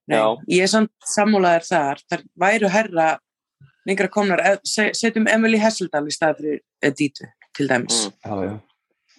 [0.06, 0.36] Nei, Já.
[0.48, 2.02] ég er samt sammálaðir þar.
[2.10, 3.06] Það væru herra
[3.86, 4.42] lengra komnar.
[4.64, 8.06] Se- Setjum Emily Hesseldal í stað fyrir Editu til dæmis.
[8.06, 8.12] Mm.
[8.24, 8.60] Já, já.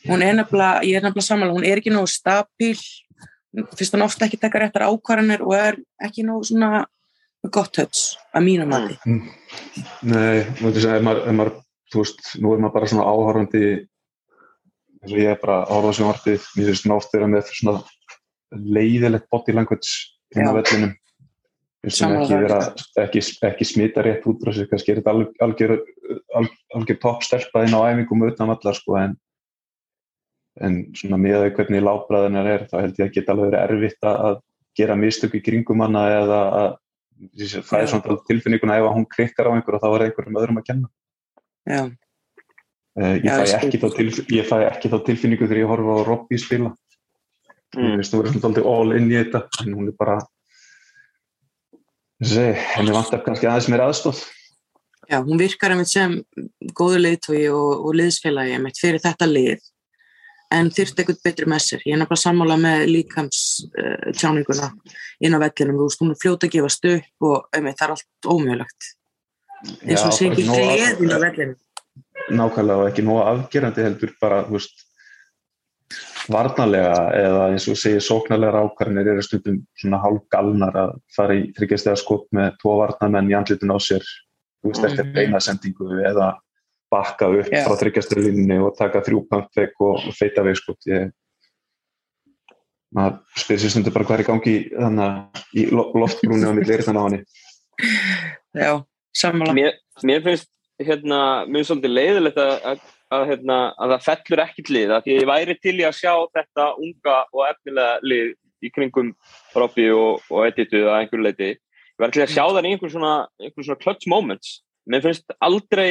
[0.08, 2.80] Hún er nefnilega, ég er nefnilega sammála, hún er ekki nógu stabíl,
[3.76, 6.86] fyrst hún ofta ekki taka réttar ákvarðanir og er ekki nógu svona
[7.52, 8.96] gott höts að mínu mati.
[10.04, 11.54] Nei, þú veist, ef maður, ef maður,
[11.92, 13.64] þú veist, nú er maður bara svona áhorfandi
[15.08, 17.76] eins og ég er bara áhorfandi sem vartið, mér finnst oft vera með svona
[18.52, 19.92] leiðilegt body language
[20.36, 20.96] inn á vellinum.
[21.88, 22.58] Ekki vera,
[23.00, 25.78] ekki, ekki smita rétt út frá sig, kannski er þetta alg- algjör,
[26.36, 29.16] algjör, algjör topp stelpa inn á æfingum utan allar, sko, en
[30.58, 34.08] en svona með því hvernig látbræðinar er, þá held ég að geta alveg verið erfitt
[34.10, 34.40] að
[34.78, 36.72] gera mistök í kringum hana eða að
[37.68, 40.90] það er svona tilfinninguna ef hún krikkar á einhverju þá er einhverjum öðrum að kenna.
[41.68, 41.82] Já,
[42.98, 46.08] ég, fæ ég ekki þá tilf, ég fæ ekki þá tilfinningu þegar ég horfa á
[46.08, 46.74] Robby spila.
[47.76, 48.00] Mm.
[48.00, 50.18] þú verður svona aldrei all in í þetta, en hún er bara,
[52.24, 54.22] þessi, henni vantar kannski aðeins meira aðstóð.
[55.12, 56.16] já, hún virkar einmitt sem
[56.74, 59.68] góður liðtói og, og liðsfélagi einmitt fyrir þetta lið
[60.56, 61.82] en þyrft eitthvað betri með sér.
[61.84, 64.72] Ég er nefnilega sammála með líkams uh, tjáninguna
[65.20, 68.92] inn á vellinum, hún er fljóta að gefast upp og einmitt, það er allt ómjögulegt.
[69.84, 71.58] eins og sé ekki gleðin á vellinum.
[72.28, 74.84] Nákvæmlega og ekki nóg afgerandi heldur bara, veist,
[76.28, 81.46] varnarlega eða eins og segir sóknarlega ákvarðinir eru stundum svona hálf galnar að fara í
[81.56, 84.04] þryggjastega skop með tvo varnarmenn í andlitun á sér,
[84.66, 85.14] veist, eftir Mhm.
[85.16, 86.34] beina sendingu eða
[86.92, 87.64] bakka upp Já.
[87.64, 90.76] frá þryggjastöðlinni og taka þrjú pömpvegg og feita veg sko.
[90.88, 91.12] Ég,
[92.96, 96.52] maður spyrir sér stundur bara hvað er í gangi þannig að í lo- loftbrúni á
[96.56, 97.24] milli eyrðan á henni.
[98.56, 98.84] Já,
[99.16, 99.54] sammála.
[99.54, 100.48] Mér, mér finnst
[100.84, 102.82] hérna, finnst svolítið leiðilegt að, að,
[103.18, 106.68] að, hérna, að það fellur ekkit lið því ég væri til í að sjá þetta
[106.84, 108.36] unga og efnilega lið
[108.66, 109.14] í kringum
[109.56, 111.50] Robby og, og Editu að einhverju leiti.
[111.58, 114.60] Ég væri til að sjá það í einhver svona, einhver svona clutch moments.
[114.88, 115.90] Mér finnst aldrei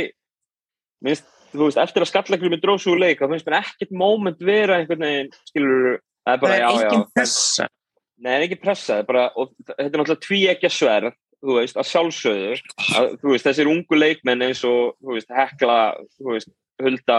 [1.05, 3.94] mér finnst, þú veist, eftir að skallagrými dróð svo úr leik, þá finnst mér ekkert
[3.96, 7.68] moment vera einhvern veginn, skilur það er Það bara, er já, já, pressa.
[8.16, 11.16] Nei, það er ekki pressa, það bara, og þetta er náttúrulega tví ekki að sverð,
[11.44, 12.55] þú veist, að sjálfsögðu,
[12.96, 15.79] að, þú veist, þessir ungu leikmenn eins og, þú veist, Hekla,
[16.18, 16.51] þú veist,
[16.83, 17.18] Hulda,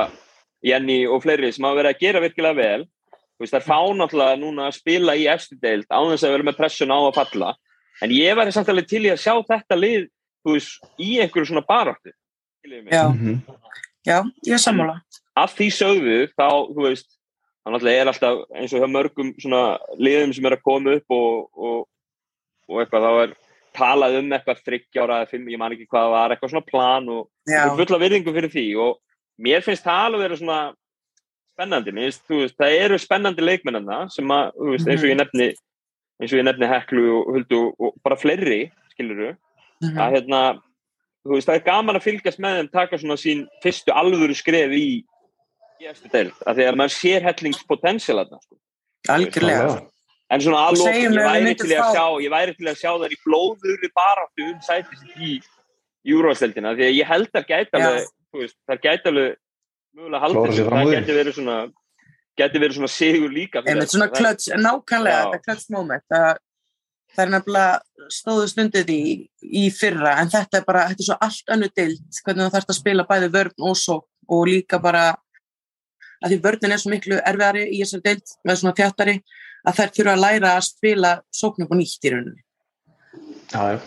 [0.65, 2.83] Jenny og fleiri sem hafa verið að gera virkilega vel,
[3.37, 6.33] þú veist, það er fá náttúrulega núna að spila í eftir deild á þess að
[6.35, 7.51] vera með pressun á að falla,
[8.01, 10.07] en ég væri samt alveg til í að sjá þetta lið,
[10.45, 12.11] þú veist, í einhverju svona baráttu.
[12.67, 13.41] Já, Mhm.
[14.05, 14.99] já, ég sammála.
[15.37, 17.07] Af því sögðu, þá, þú veist,
[17.63, 21.05] þá náttúrulega er alltaf eins og hjá mörgum svona liðum sem er að koma upp
[21.09, 21.87] og, og,
[22.67, 23.33] og eitthvað, þá er
[23.77, 27.07] talað um eitthvað þryggjára eða fimm, ég man ekki hvað það var, eitthvað svona plan
[27.13, 28.99] og og fulla virðingu fyrir því og
[29.47, 30.59] mér finnst það alveg vera svona
[31.57, 35.11] spennandi, mér finnst, þú veist, það eru spennandi leikmennana sem að, þú veist, eins og
[35.11, 35.49] ég nefni
[36.17, 38.61] eins og ég nefni Heklu og Huldu og bara fleiri,
[38.93, 39.99] skiluru mhm.
[40.01, 40.41] að hérna,
[41.25, 44.73] þú veist, það er gaman að fylgjast með þeim taka svona sín fyrstu alvöru skref
[44.73, 44.87] í
[45.85, 48.57] eftir deild, af því að maður sér hellingspotential þarna, sko.
[49.13, 49.75] algjörlega.
[50.27, 55.19] En svona alveg, ég ég væri til að sjá þær í blóðurri baráttu um sætist
[55.23, 55.37] í
[56.07, 57.77] júrósteldina, því að ég held að gæti Já.
[57.79, 59.37] alveg, veist, það gæti alveg
[59.97, 61.57] mögulega Klóra haldið það gæti verið svona
[62.37, 64.23] gæti verið svona sigur líka Einmitt svona þær, sko.
[64.23, 66.27] klöts, nákvæmlega þetta klöts moment að
[67.15, 69.03] það er nefnilega stóðu stundið í,
[69.41, 72.73] í fyrra en þetta er bara, þetta er svo allt önnu dild hvernig það þarfst
[72.73, 75.07] að spila bæði vörn og svo og líka bara
[76.21, 79.17] að því vörnin er svo miklu erfiðari í þessari dild með svona þjáttari
[79.67, 82.43] að þær þurfa að læra að spila sóknum og nýtt í rauninni
[83.47, 83.79] Já, já.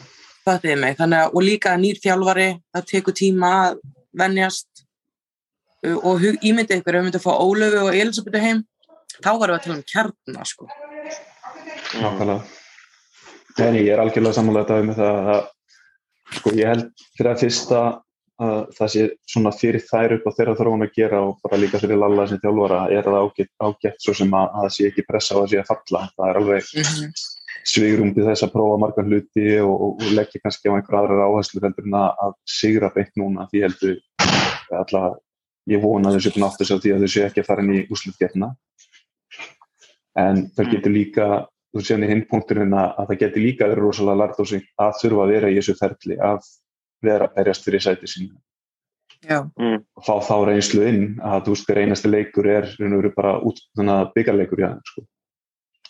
[0.46, 3.80] það er mig, þannig að og líka nýr þjálfari, það tekur tíma að
[4.22, 4.84] venjast
[5.84, 8.62] uh, og ímyndið ykkur, ef við myndum að fá Ólöfu og Elisabethu heim,
[9.20, 10.70] þá varum við að tala um kjarna sko.
[12.00, 12.40] Nákvæmlega.
[13.60, 15.40] Nei, ég er algjörlega sammála þetta með það að
[16.38, 17.80] sko ég held fyrir að fyrsta
[18.40, 21.80] að það sé svona fyrir þær upp á þeirra þróun að gera og bara líka
[21.82, 25.06] fyrir Lalla sem þjálfara er það ágætt, ágætt svo sem að, að það sé ekki
[25.08, 26.06] pressa á að sé að falla.
[26.16, 27.12] Það er alveg mm
[27.66, 31.24] svigrum til þess að prófa margar hluti og, og, og leggja kannski á einhver aðrar
[31.26, 33.98] áherslu heldur en að, sigra beint núna því heldur
[34.70, 35.18] allavega
[35.70, 37.86] ég vona séu búin þess að því að þau séu ekki að fara inn í
[37.92, 38.52] úslutgerna
[40.20, 40.72] en það Mm.
[40.74, 41.26] getur líka
[41.70, 44.96] þú séu hinn punkturinn að, að það getur líka verið rosalega lært á sig að
[45.02, 46.50] þurfa að vera í þessu ferli að
[47.02, 48.30] vera að berjast fyrir sæti sín
[49.20, 49.84] Já, Mm.
[49.96, 53.94] og fá þá reynslu inn að þú veist hver einasti leikur er bara út þannig
[54.00, 55.02] að byggarleikur já, sko.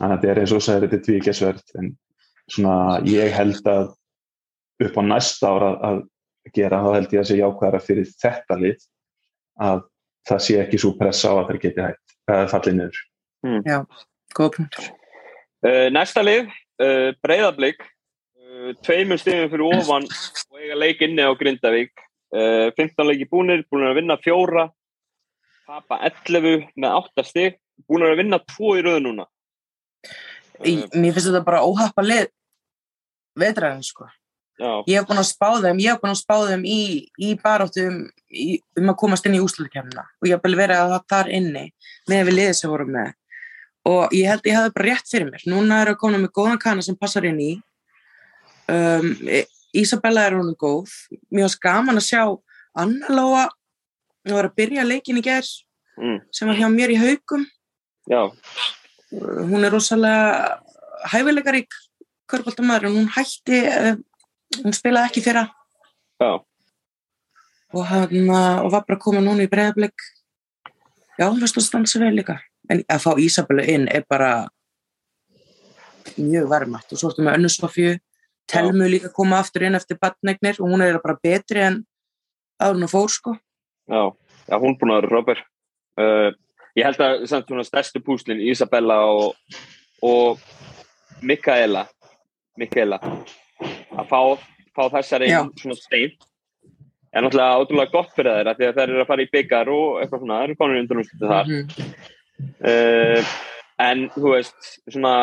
[0.01, 1.93] þannig að þetta er eins og sagði þetta er tvíkessvert en
[2.51, 3.95] svona ég held að
[4.83, 6.03] upp á næsta ára að
[6.57, 8.87] gera þá held ég að sé jákvæðara fyrir þetta lið
[9.61, 9.83] að
[10.29, 13.01] það sé ekki svo pressa á að þeir geti hægt eða fallið niður
[14.35, 14.91] góða punktur.
[15.61, 17.89] Uh, næsta lið, uh, Breiðablík, uh,
[18.87, 21.93] tveimur stíðum fyrir ofan og eiga leik inni á Grindavík.
[22.31, 24.69] Uh, 15 leiki búnir, búnir að vinna fjóra,
[25.67, 27.59] tapa 11 með 8 stíg,
[27.91, 29.27] búnir að vinna 2 í röðu núna.
[30.61, 32.29] Í, mér finnst þetta bara óhappa lið
[33.41, 34.07] vetræðin sko.
[34.61, 36.81] Já, Ég hef búin að spá þeim, ég hef búin að spá þeim í,
[37.17, 38.01] í baráttu um,
[38.77, 41.63] um að komast inn í úslutkemna og ég hef bara verið að það þar inni
[42.11, 43.15] með við liðið sem voru með
[43.89, 45.47] og ég held ég hefði bara rétt fyrir mér.
[45.49, 47.51] Núna er að koma með góðan kana sem passar inn í.
[48.71, 49.15] Um,
[49.75, 50.91] Ísabella er hún góð.
[51.31, 52.23] Mér varst gaman að sjá
[52.79, 53.47] Anna Lóa,
[54.27, 55.51] hún var að byrja leikin í gerð
[55.99, 57.47] mm, sem var hjá mér í haugum.
[58.11, 58.23] já,
[59.11, 60.61] hún er rosalega
[61.11, 61.75] hæfileikarík
[62.31, 63.97] körbóltamæður en hún hætti uh,
[64.63, 65.49] hún spilaði ekki fyrra.
[66.21, 66.39] Já,
[67.73, 70.07] og, hann, uh, og var bara komin núna í breiðablik.
[71.19, 72.39] Já, hún veist að stansa vel líka.
[72.71, 74.49] En að fá Ísabellu inn er bara
[76.17, 76.93] mjög verðmætt.
[76.93, 77.51] Og svo ertu með Önnu
[78.51, 81.81] Telmu líka koma aftur inn eftir badnegnir og hún er bara betri en
[82.61, 83.35] áður hún fór sko
[83.91, 84.03] já,
[84.49, 85.45] já, hún búin að vera Robert.
[86.01, 86.31] Uh,
[86.79, 89.35] ég held að samt svona stærstu púslin, Isabella og,
[90.07, 90.39] og
[91.27, 91.87] Mikaela,
[92.57, 93.01] Mikaela,
[93.99, 94.21] að fá,
[94.77, 95.41] fá þessar Já.
[95.61, 96.15] svona stein
[97.11, 99.87] er náttúrulega ótrúlega gott fyrir þeirra því að þeir eru að fara í byggar og
[100.01, 101.65] eitthvað svona, þeir eru konur undan úrslutu þar Mhm.
[102.71, 103.33] uh,
[103.81, 105.15] en þú veist svona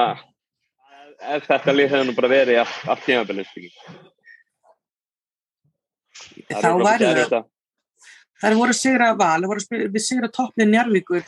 [1.22, 3.54] ef þetta lið hefði nú bara verið allt, tímabilið
[6.48, 7.46] þá væri það
[8.38, 11.24] Það voru að sigra val, við sigra toppnið Njarvíkur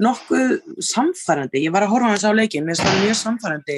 [0.00, 0.54] nokkuð
[0.88, 1.60] samfærandi.
[1.66, 3.76] Ég var að horfa þess á leikin, mér það mjög samfærandi.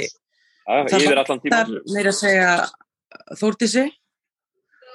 [0.68, 2.52] það er meira að segja
[3.40, 3.84] Þórtísi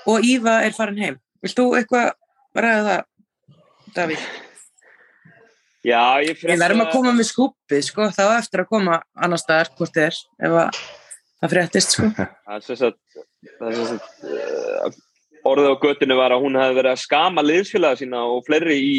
[0.07, 1.19] og Íva er farin heim.
[1.43, 2.13] Vilt þú eitthvað
[2.55, 3.03] ræða það,
[3.97, 4.46] Davíð?
[5.87, 9.41] Já, ég Við verðum að koma með skúpið, sko, þá á eftir að koma annar
[9.41, 10.81] staðar, hvort þið er, ef að
[11.41, 12.09] það fréttist, sko.
[12.45, 13.19] það er sem sagt,
[13.57, 15.03] það er sem sagt uh,
[15.47, 18.95] orðið á göttinu var að hún hefði verið að skama liðsfélaga sína og fleiri í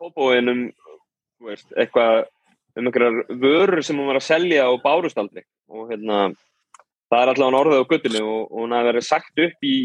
[0.00, 0.64] kópóinum
[1.44, 2.24] veist, eitthvað
[2.74, 6.24] um einhverjar vörur sem hún var að selja og bárust aldrei og hérna
[7.12, 9.76] það er allavega orðið á göttinu og, og hún hefði verið sagt upp í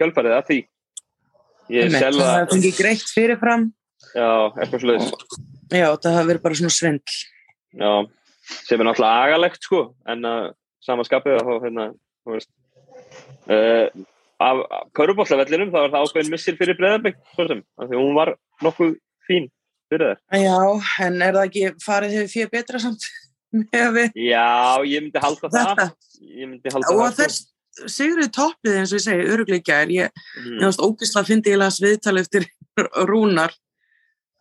[0.00, 0.60] kjölfarið að því
[1.76, 3.66] ég selða Það fengið greitt fyrirfram.
[4.14, 5.10] já, eitthvað sluðis
[5.70, 7.18] Já, það hefði verið bara svona svindl.
[7.80, 7.90] já,
[8.66, 10.48] sem er náttúrulega agalegt sko, en að
[10.82, 11.84] sama skapið að þá hérna,
[12.24, 12.50] þú veist
[13.50, 13.86] uh,
[14.40, 14.62] af,
[14.96, 18.32] körubóllavellinum þá var það ákveðin missir fyrir breðabæk svo sem, af því hún var
[18.64, 18.94] nokkuð
[19.28, 19.48] fín
[19.92, 20.42] fyrir þær.
[20.42, 20.58] Já,
[21.06, 23.06] en er það ekki farið hefur fyrir betra samt
[23.60, 25.86] með við Já, ég myndi halda þetta?
[25.86, 27.22] það ég myndi halda Og það sko.
[27.22, 30.56] þess sigruði topplið eins og ég segi, örugleikja er ég, Mm.
[30.58, 30.66] ég
[31.20, 32.46] að fyndi ég las viðtal eftir
[33.10, 33.52] Rúnar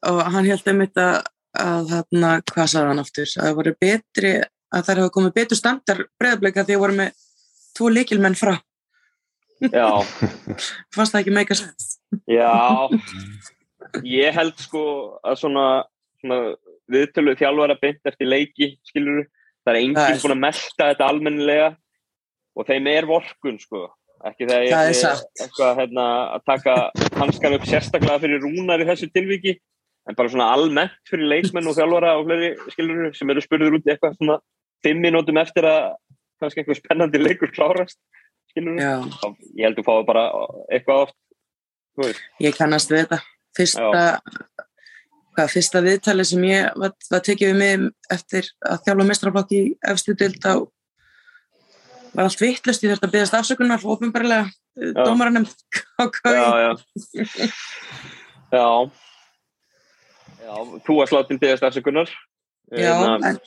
[0.08, 1.20] og hann held einmitt að,
[1.60, 4.34] að þarna, hvað sagði hann aftur, að það voru betri
[4.70, 7.24] að það hefur komið betur standar breyðableika því að voru með
[7.78, 8.56] tvo leikilmenn frá,
[9.60, 9.88] Já,
[10.96, 11.98] fannst það ekki meika sens
[12.30, 12.52] já.
[14.08, 14.84] Ég held sko
[15.26, 15.66] að svona,
[16.22, 16.40] svona
[16.90, 19.26] viðtölu þjálfara beint eftir leiki skilur
[19.66, 21.70] það er enginn búin að melta þetta almennilega
[22.56, 23.88] og þeim er vorkun sko.
[24.28, 26.74] Ekki þegar ég er eitthvað hérna, að taka
[27.22, 29.56] hanskan upp sérstaklega fyrir rúnar í þessu tilviki
[30.10, 33.90] en bara svona almennt fyrir leikmenn og þjálfara og fleiri skilur sem eru spurður út
[33.90, 34.40] eitthvað svona
[34.86, 35.92] fimm mínútum eftir að
[36.42, 38.00] kannski einhver spennandi leikur klárast
[38.52, 38.96] skilur Já,
[39.60, 40.24] ég held að þú fáið bara
[40.72, 41.18] eitthvað oft
[42.00, 42.10] þú
[42.46, 43.20] ég kannast við þetta.
[43.58, 44.04] Fyrsta,
[45.36, 49.62] hvað, fyrsta viðtali sem ég var, var tekið við mig eftir að þjálfa mestraflokki
[49.94, 50.56] efstu dild á
[52.14, 54.48] var allt vittlust, ég þurfti að byggast afsökunar ofinbarlega,
[54.98, 55.46] dómaranum
[56.26, 57.52] já, já.
[58.50, 58.66] Já
[60.44, 60.54] já,
[60.86, 62.12] þú varst látin byggast afsökunar.
[62.70, 63.40] Já, Hérna, en,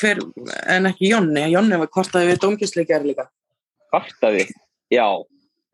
[0.00, 0.20] hver,
[0.74, 3.28] en ekki Jonni, Jonni var kvartaði við dómkistleikjar líka.
[3.92, 4.46] kvartaði,
[4.92, 5.06] já.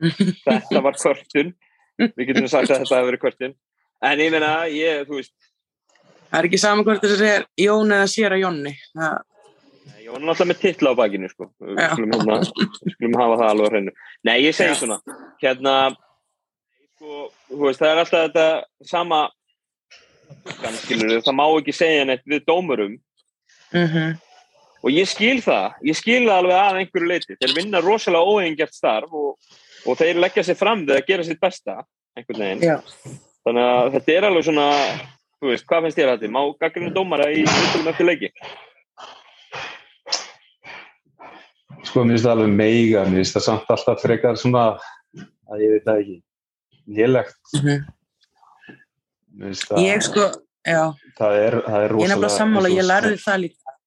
[0.44, 1.54] Þetta var kvörtun.
[1.98, 3.52] Við getum sagt að þetta hefur verið kvörtun.
[4.04, 5.34] En ég meina, ég, þú veist
[6.34, 8.72] Það er ekki saman hvort þess að segja Jón eða sér að Jonni.
[8.90, 9.12] Það,
[10.02, 11.46] ég var náttúrulega með titla á bakinu sko.
[11.62, 12.38] við skulum, hérna,
[12.82, 13.92] við skulum hafa það alveg á hreinu.
[14.26, 14.78] Nei, ég segi Já.
[14.80, 14.96] svona.
[15.44, 17.20] Hérna sko,
[17.62, 18.46] veist, það er alltaf þetta
[18.90, 19.20] sama
[20.82, 22.98] skilur, það má ekki segja neitt við dómurum.
[23.74, 24.14] Mm
[24.84, 28.76] og ég skil það, ég skil það alveg að einhverju leiti, þeir vinna rosalega óeigingert
[28.76, 29.54] starf og,
[29.88, 31.78] og þeir leggja sér fram við að gera sitt besta
[32.14, 32.76] einhvern veginn, Já,
[33.46, 34.68] þannig að þetta er alveg svona,
[35.40, 38.30] þú veist, hvað finnst þér að þetta má gaggrinu dómara í viðtölum eftir leiki?
[41.84, 44.68] Sko, mér finnst það alveg meiga, mér finnst það samt alltaf frekar svona,
[45.48, 46.18] að ég veit það ekki,
[47.00, 47.40] lélegt.
[47.56, 47.84] Mhm.
[47.88, 48.03] Mér
[49.40, 50.26] það, ég sko,
[50.66, 50.82] já,
[51.18, 52.10] það er, það er ég er rosalega...
[52.14, 53.78] nefnilega sammála, ég lærði það líka.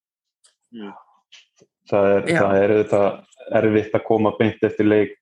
[1.88, 2.40] Það er, Já.
[2.44, 2.74] það er
[3.62, 5.20] erfitt að koma beint eftir leik,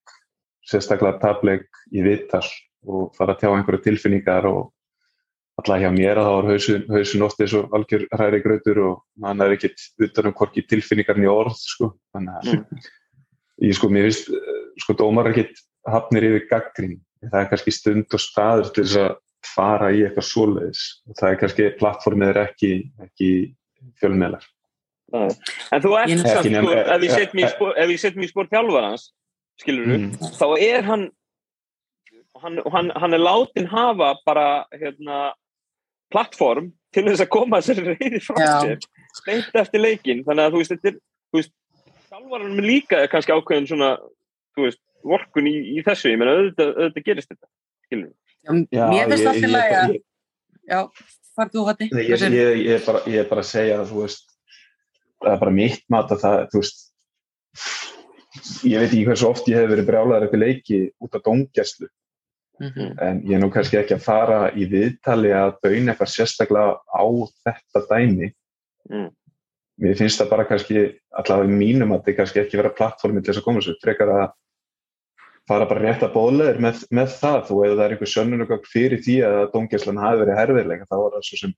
[0.65, 2.41] sérstaklega tapleik í vittal
[2.89, 4.71] og fara að tjá einhverju tilfinningar og
[5.59, 8.95] alltaf hjá mér að þá er hausun, hausun oft eins og algjör hræri grötur og
[9.23, 11.91] hann er ekkit utan um hvorki tilfinningar í orð, sko.
[12.15, 12.89] Þannig að
[13.69, 16.97] ég sko, mér finnst, eh, sko, dómar ekkit hafnir yfir gaggrín.
[17.23, 19.15] Það er kannski stund og staður til þess að
[19.47, 20.83] fara í eitthvað svoleiðis.
[21.13, 22.71] Það er kannski, plattformið er ekki,
[23.05, 23.29] ekki
[24.01, 24.47] fjölmeðlar.
[25.13, 25.29] Nei.
[25.71, 28.17] En þú ert samt, Ekki sko, ef ég set mér í spór, ef ég set
[28.17, 29.09] mér í spór þjálfarans,
[29.61, 30.09] skilur Mm.
[30.35, 31.05] þá er hann
[32.35, 35.33] og hann, og hann, hann er látin hafa bara hérna
[36.11, 38.81] plattform til þess að koma sér reyði frá sér
[39.25, 41.53] beint eftir leikin, þannig að þú veist, þetta er þú veist,
[42.09, 43.93] þjálfaranum líka er kannski ákveðin svona,
[44.55, 47.47] þú veist vorkun í, í þessu, ég meina auðvitað, auðvitað gerist þetta,
[47.87, 48.11] skilur
[48.45, 49.95] Já, mér finnst ég- allt í ég- lagi að,
[50.69, 50.79] já,
[51.35, 51.89] far þú hætti.
[51.91, 54.25] Ég, ég, ég, er bara, ég er bara að segja að þú veist
[55.23, 56.81] það er bara mitt mat að það þú veist
[58.67, 61.87] ég veit ekki hversu oft ég hef verið brjálæður eftir leiki út af dómgæslu
[62.59, 62.99] Mhm.
[63.01, 67.03] en ég er nú kannski ekki að fara í viðtali að bauna eitthvað sérstaklega á
[67.43, 68.31] þetta dæmi
[68.89, 69.09] Mm.
[69.81, 73.33] mér finnst það bara kannski allavega í mínum að þetta kannski ekki vera plattformi til
[73.33, 74.31] þess að koma svo frekar að
[75.49, 79.01] fara bara rétt að bóðleðir með, með það og ef það er einhver sönnunugögg fyrir
[79.05, 81.55] því að dómgæslan hafi verið herfiðlega þá er það svo sem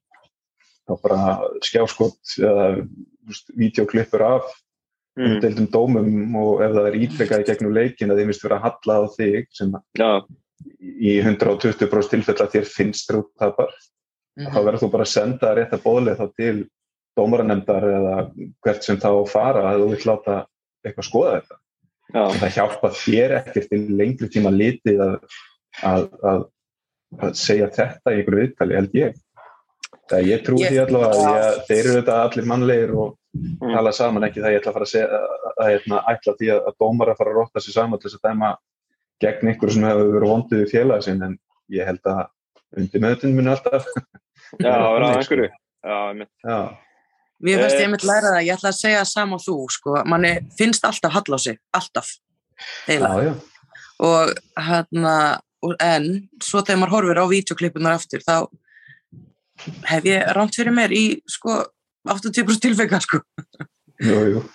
[0.88, 1.20] þá bara
[1.68, 4.50] skjáskott eða þú veist, vídeoklippur af
[5.18, 5.28] mm.
[5.30, 8.68] umdeildum dómum og ef það er ítrekkað í gegnum leikin að þið finnst vera að
[8.68, 10.12] halla á þig sem Já,
[10.82, 13.76] í 120% tilfell að þér finnst rúttapar
[14.38, 14.54] Mhm.
[14.54, 16.58] þá verður þú bara að senda rétt að bóðlega þá til
[17.18, 18.18] dómaranemndar eða
[18.62, 20.36] hvert sem þá fara að þú vill láta
[20.86, 21.58] eitthvað skoða þetta.
[22.14, 25.16] Já, það hjálpa þér ekkert í lengri tíma litið að,
[25.92, 26.44] að, að,
[27.22, 29.16] að segja þetta í einhverju viðtali, held ég.
[30.08, 33.70] Það ég trú Ég- því allavega að ég, þeir eru þetta allir mannlegir og Mm.
[33.76, 36.32] tala saman ekki það ég ætla að fara að segja að, að, að, að ætla
[36.40, 38.48] því að, að dómar að fara að rotta sér saman til þess að dæma
[39.22, 41.36] gegn einhverju sem hefur verið vondið í félagi sinn en
[41.76, 42.22] ég held að
[42.82, 44.02] undir meðutinn muni alltaf já,
[44.66, 46.32] vera á Þannig, einhverju Já, einmitt.
[46.42, 46.58] Já,
[47.44, 47.84] Mér finnst Eh.
[47.86, 50.84] ég mitt læra það, ég ætla að segja það sama og þú, sko, manni finnst
[50.84, 52.08] alltaf hall á sig, alltaf,
[52.88, 53.24] já, eiginlega.
[53.24, 53.34] já.
[54.00, 58.48] Og hérna, og- en svo þegar maður horfir á vídeoklippunar aftur, þá
[59.86, 61.66] hef ég rámt fyrir mér í, sko,
[62.08, 63.22] 80% tilfeika, sko.
[64.02, 64.50] Jú, jú.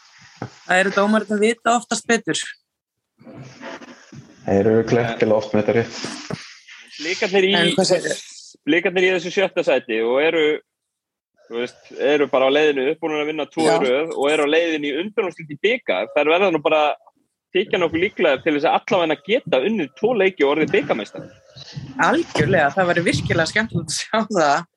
[0.66, 2.38] Það eru dómarinn að vita oftast betur.
[4.46, 5.98] Þeir eru klerkilega oft með þetta rétt.
[7.02, 8.16] Blikarnir í, En hvað segir
[8.66, 10.60] blikarnir í þessu sjötta sæti og eru,
[11.48, 14.98] þú veist, eru bara á leiðinu uppbúin að vinna röð og eru á leiðinu í
[15.02, 16.10] undanúrslit í byggar.
[16.12, 16.82] Það er verða nú bara
[17.52, 21.26] þykja nokkuð líklega til þess að allavega geta unnið tvo leiki og orðið byggamæstar.
[22.06, 24.68] Algjörlega, það væri virkilega skemmtilegt að sjá það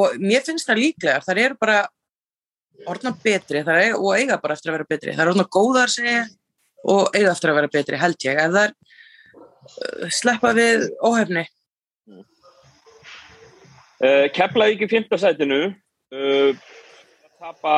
[0.00, 1.78] og mér finnst það líklega, það eru bara
[2.88, 5.14] orðna betri er, og eiga bara eftir að vera betri.
[5.14, 6.24] Það eru orðna góðar segja
[6.88, 8.38] og eiga eftir að vera betri, held ég.
[8.40, 8.74] Ef það er
[10.06, 11.44] uh, sleppa við óhefni.
[14.00, 15.74] Uh, Keflavík í fymta sætinu,
[16.14, 16.52] uh,
[17.40, 17.76] tapa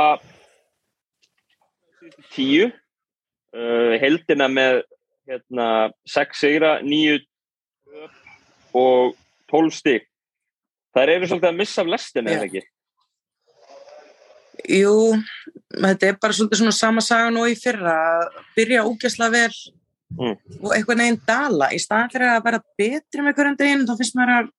[2.35, 2.71] tíu,
[3.55, 4.83] uh, heldina með
[5.29, 5.67] hérna,
[6.09, 9.17] sex sigra, níu töp og
[9.53, 10.09] tólf stig.
[10.93, 12.37] Það eru svolítið að missa af lestina, Já.
[12.37, 12.65] eða ekki?
[14.73, 14.97] Jú,
[15.73, 19.55] þetta er bara svolítið svona sama sagan og í fyrra að byrja ógæslega vel
[20.13, 20.37] Mm.
[20.61, 24.33] og einhvern veginn dala í fyrir að vera betri með hverjum deginn þá finnst maður
[24.35, 24.51] að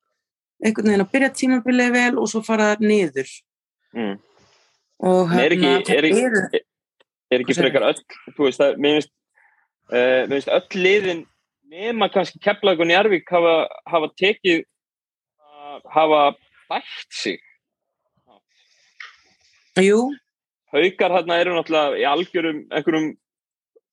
[0.65, 3.29] einhvern veginn að byrja tímabilið vel og svo fara niður
[3.93, 4.15] Mm.
[5.03, 6.41] og er ekki, hérna, það er ekki, eru
[7.33, 7.61] er ekki Hvað segirðu?
[7.61, 9.13] frekar öll, þú veist að, mér finnst,
[9.91, 11.23] uh, mér finnst öll liðin
[11.73, 13.55] nema kannski Keflag og Njarvík hafa,
[13.89, 14.63] hafa tekið,
[15.41, 16.21] uh, hafa
[16.69, 17.41] bætt sig.
[19.81, 20.13] jú,
[20.73, 23.11] Haukar hérna eru náttúrulega í algjörum einhverjum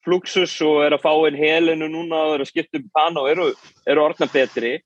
[0.04, 3.28] fluxus og er að fá inn helinu núna og eru að skipta um pana og
[3.32, 3.48] eru,
[3.84, 4.78] eru orðna betri.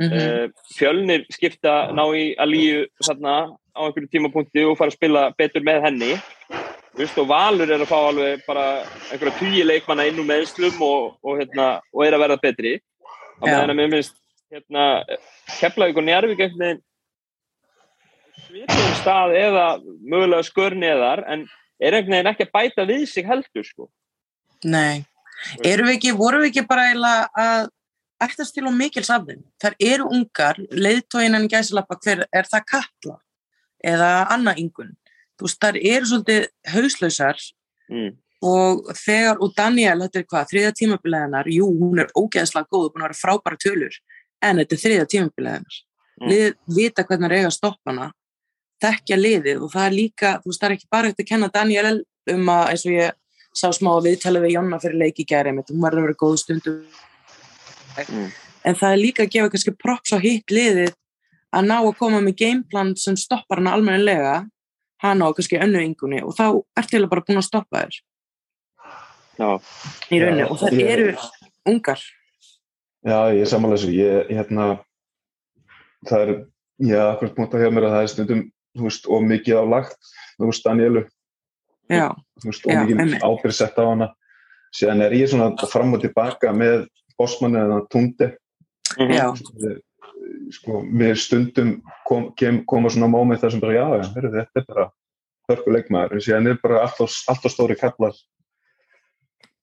[0.00, 5.22] Mm Uh, fjölnir skipta ná í Alíu þarna á einhverju tímapunkti og fara að spila
[5.38, 6.10] betur með henni.
[6.96, 11.16] Vist, og Valur er að fá alveg bara einhverja tugi leikmanna inn úr meðslum og,
[11.24, 12.74] og, hérna, og er að verða betri.
[12.76, 13.46] Já.
[13.46, 14.14] meðan að mér finnst
[14.52, 14.84] hérna,
[15.60, 16.82] Keflavík og veginn
[18.46, 19.66] svipum stað eða
[20.04, 21.44] mögulega skör neðar en
[21.80, 23.88] er einhvern veginn ekki að bæta við sig heldur sko.
[24.64, 25.04] nei.
[25.60, 26.86] Erum við ekki, vorum við ekki bara
[27.36, 27.66] að
[28.22, 33.18] ættast til og mikil safðin þar eru ungar, leiðtóinan gæsalappa hver er það kalla
[33.84, 34.94] eða annað yngun
[35.36, 37.40] þú veist, þar eru svolítið hauslausar
[37.92, 38.12] mm.
[38.48, 43.02] og þegar, og Daniel, þetta er hvað, þriða tímabileginar, jú, hún er ógeðslega góð að
[43.02, 43.98] vera frábæra tölur,
[44.44, 45.82] en þetta er þriða tímabileginar.
[46.16, 46.30] Mm.
[46.32, 46.46] Lið
[46.78, 48.08] vita hvernig það er eiga að stoppa hana,
[48.84, 51.52] þekkja liðið og það er líka, þú veist, það er ekki bara eftir að kenna
[51.52, 51.92] Daniel
[52.32, 53.20] um að, eins og ég
[53.56, 56.80] sá smá viðtala við Jonna fyrir leiki gæri mitt, hún verður að vera góð stundum
[57.96, 58.28] Mm.
[58.66, 60.92] en það er líka að gefa kannski props á hitt liðið
[61.56, 64.34] að ná að koma með gameplan sem stoppar hana almennilega
[65.02, 68.02] hana og kannski önnu yngunni og þá er til að bara búin að stoppa þér
[69.36, 69.48] Já,
[70.12, 71.16] í rauninni Já, og það ég- eru
[71.68, 72.00] ungar
[73.06, 73.92] Já, ég er samanlega þessu.
[73.94, 74.64] Ég, hérna,
[76.08, 76.30] það er,
[76.82, 78.40] ég haf akkurat mútið hjá mér að það er stundum,
[78.74, 80.08] þú veist, of mikið á lagt,
[80.40, 81.02] þú veist, Danielu,
[81.92, 82.08] já,
[82.42, 83.22] þú veist, of Já, mikið einmitt.
[83.28, 84.08] ábyrgð sett á hana.
[84.74, 86.88] Síðan er ég svona fram og tilbaka með
[87.18, 87.82] bossmanni eða.
[88.98, 89.12] Mhm.
[89.16, 89.26] já,
[89.64, 89.82] Við-
[90.52, 94.60] Sko, mér stundum kom, kem, koma svona mómið þar sem bara, já, já, heyrðu, þetta
[94.60, 94.84] er bara
[95.50, 96.12] hörku leikmaður.
[96.12, 98.14] En síðan er bara alltaf, alltaf stóri kallar.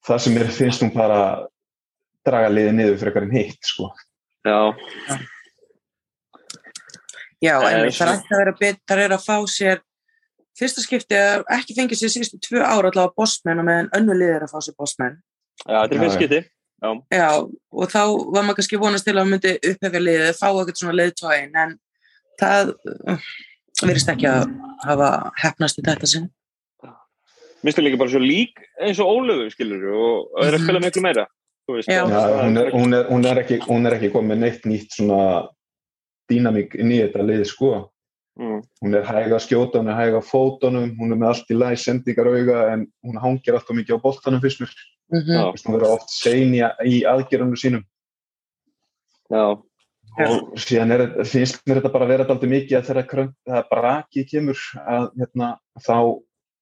[0.07, 1.47] Það sem mér finnst hún bara
[2.25, 3.89] draga liðið niður fyrir eitthvað hitt, sko.
[4.43, 4.57] já,
[7.43, 9.81] já en það er ekki að vera betur er að fá sér
[10.59, 14.35] fyrsta skipti að ekki fengið sér síðustu tvö ára allavega bossmenn og meðan önnu lið
[14.37, 15.15] er að fá sér bossmenn
[15.63, 16.41] já, þetta er fyrst skipti.
[16.83, 17.27] Já, já,
[17.71, 17.99] og þá
[18.35, 21.75] var maður kannski vonast til að hann myndi upphefja liðið, fá eitthvað svona liðtóin en
[22.41, 22.73] það
[23.07, 23.27] uh,
[23.83, 24.49] verðist ekki að
[24.83, 25.11] hafa
[25.43, 26.25] hefnast í þetta sinn
[27.63, 30.63] minnstu líka bara svo lík eins og Ólöfu, skilur og og er að Mhm.
[30.67, 31.25] spila miklu meira.
[31.63, 32.03] þú veist, Já.
[32.03, 34.63] það- Já, það- hún er, hún, er, hún, er ekki, hún er ekki komið neitt
[34.67, 35.47] nýtt svona
[36.29, 37.89] dýnamík inn í þetta lið sko.
[38.37, 38.61] Mm.
[38.83, 41.55] Hún er hæg að skjóta, hún er hæg að fótunum, hún er með allt í
[41.55, 44.71] læg, sendingar auga en hún hangir alltaf mikið á boltanum fyrst mér.
[45.13, 47.83] Þú veist, Hún verður oft sein í, í aðgerðunum sínum
[49.33, 49.43] Já,
[50.23, 53.67] og síðan er, finnst mér þetta bara að vera alltaf mikið að þegar krönt, það
[53.71, 55.47] braki kemur að hérna,
[55.81, 55.95] þá,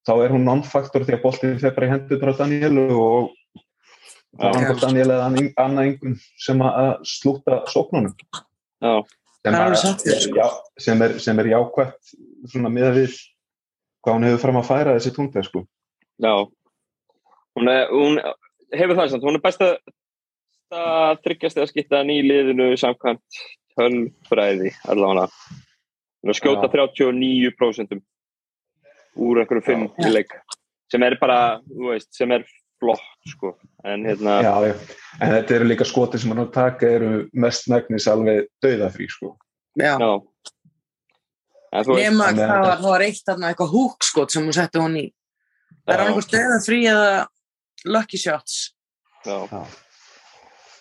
[0.08, 3.32] þá er hún non-faktor þegar boltin fer bara í hendur á Danielu og
[4.40, 4.48] Já.
[4.48, 8.14] er Daniel eða ann- annað einhvern sem að- að slúta sóknunum.
[8.80, 8.94] já,
[9.44, 10.48] sem, er að- já,
[10.80, 12.14] sem, er, sem er jákvætt
[12.48, 13.12] svona miða við
[14.02, 15.66] hvað hún hefur fram að færa þessi túnda sko.
[16.22, 16.32] já.
[17.58, 18.20] Hún, er, hún
[18.72, 19.68] hefur það samt, hún er besta
[20.72, 23.42] að þryggjast eða skipta í liðinu samkvæmt
[23.76, 25.28] tölfræði allavega.
[26.22, 26.72] Hún er að skjóta Já.
[26.78, 28.00] 39%
[29.22, 30.32] úr einhverjum fimm í leik
[30.92, 32.42] sem er bara, þú veist, sem er
[32.82, 33.54] flott, sko.
[33.88, 34.74] En hérna, já, já.
[35.20, 39.34] en þetta eru líka skoti sem hann á taka eru mest megnis alveg dauðafrí sko.
[39.80, 39.96] já.
[39.96, 40.12] já.
[41.72, 45.06] Nema en- það var, það var eitt þarna eitthvað húkskot sem hún setti hún í
[45.86, 46.04] það er Já.
[46.06, 47.12] annað stöða frí eða
[47.86, 48.72] lucky shots
[49.26, 49.48] Já.
[49.50, 49.66] Já.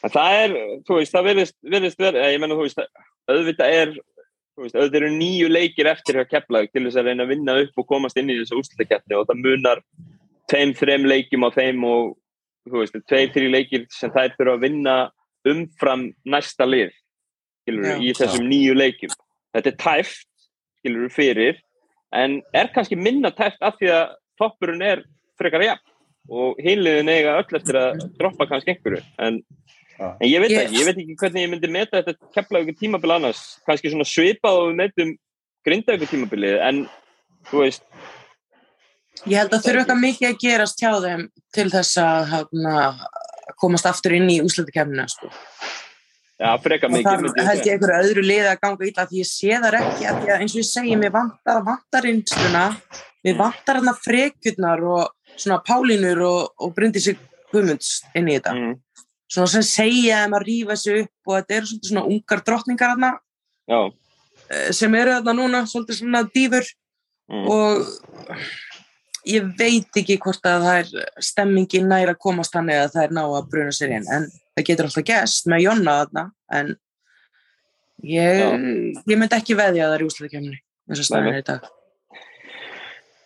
[0.01, 0.53] En það er,
[0.87, 2.79] þú veist, það virðist, virðist verið, ég menna, þú veist,
[3.29, 3.91] auðvitað er,
[4.55, 7.57] þú veist, auðvitað eru nýju leikir eftir hjá Keflavík til þess að reyna að vinna
[7.61, 9.83] upp og komast inn í þessu úrslutakeppni og það munar
[10.49, 12.15] tveim, þreim leikjum á þeim og,
[12.65, 14.97] þú veist, tveir, þrjí leikir sem þær þurfa að vinna
[15.51, 16.97] umfram næsta lið,
[17.61, 19.13] skilur í þessum nýju leikjum.
[19.53, 20.29] Þetta er tæft,
[20.81, 21.61] skilur fyrir,
[22.17, 25.05] en er kannski minna tæft af því að toppurinn er
[25.37, 25.90] frekar jafn
[26.29, 29.41] og hinliðin eiga öll eftir að droppa kannski einhverju, en
[30.01, 30.15] Já.
[30.19, 32.77] En ég veit Ég- ekki, ég veit ekki hvernig ég myndi meta þetta kepla ykkur
[32.79, 35.11] tímabil annars, kannski svona svipað og við metum
[35.63, 36.79] grinda ykkur tímabilið, en
[37.51, 37.83] þú veist,
[39.27, 42.75] ég held að þurfa eitthvað mikið að gerast hjá þeim til þess að hana,
[43.61, 45.29] komast aftur inn í úslutakefnina sko.
[46.41, 47.05] Já, freka og mikið.
[47.05, 49.79] það myndi ég held ég einhverju öðru liði að ganga illa því ég sé þar
[49.83, 52.65] ekki að því að eins og ég segi, mér vantar, vantar reynsluna,
[53.21, 55.11] mér vantar hérna frekjurnar og
[55.41, 57.15] svona Pálínur og, og Bryndísi
[57.51, 58.55] Guðmunds inn í þetta.
[58.55, 58.77] Mm,
[59.31, 62.97] Svona sem segja þeim að rífa sig upp og þetta eru svolítið svona ungar drottningar
[63.71, 63.79] já,
[64.51, 66.67] eh, sem eru þarna núna, svolítið svona dýfur
[67.31, 68.41] mm, og
[69.31, 73.15] ég veit ekki hvort að það er stemmingin nær að komast hann eða það er
[73.15, 74.27] ná að bruna sér inn en
[74.57, 76.25] það getur alltaf gæst með Jonna þarna
[76.59, 76.73] en
[78.03, 78.41] ég,
[79.07, 81.71] ég myndi ekki veðja að það í úslæðikemni eins og staðin er í dag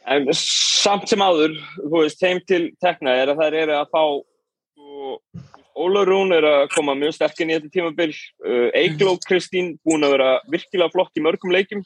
[0.05, 4.01] En samt sem áður, þú veist, þeim til tekna er að þær eru að fá
[4.05, 5.15] sko,
[5.75, 8.11] Ólafur Rún er að koma mjög sterk inn í þetta tímabil.
[8.45, 11.81] Uh, Eigló Kristín búin að vera virkilega flott í mörgum leikjum.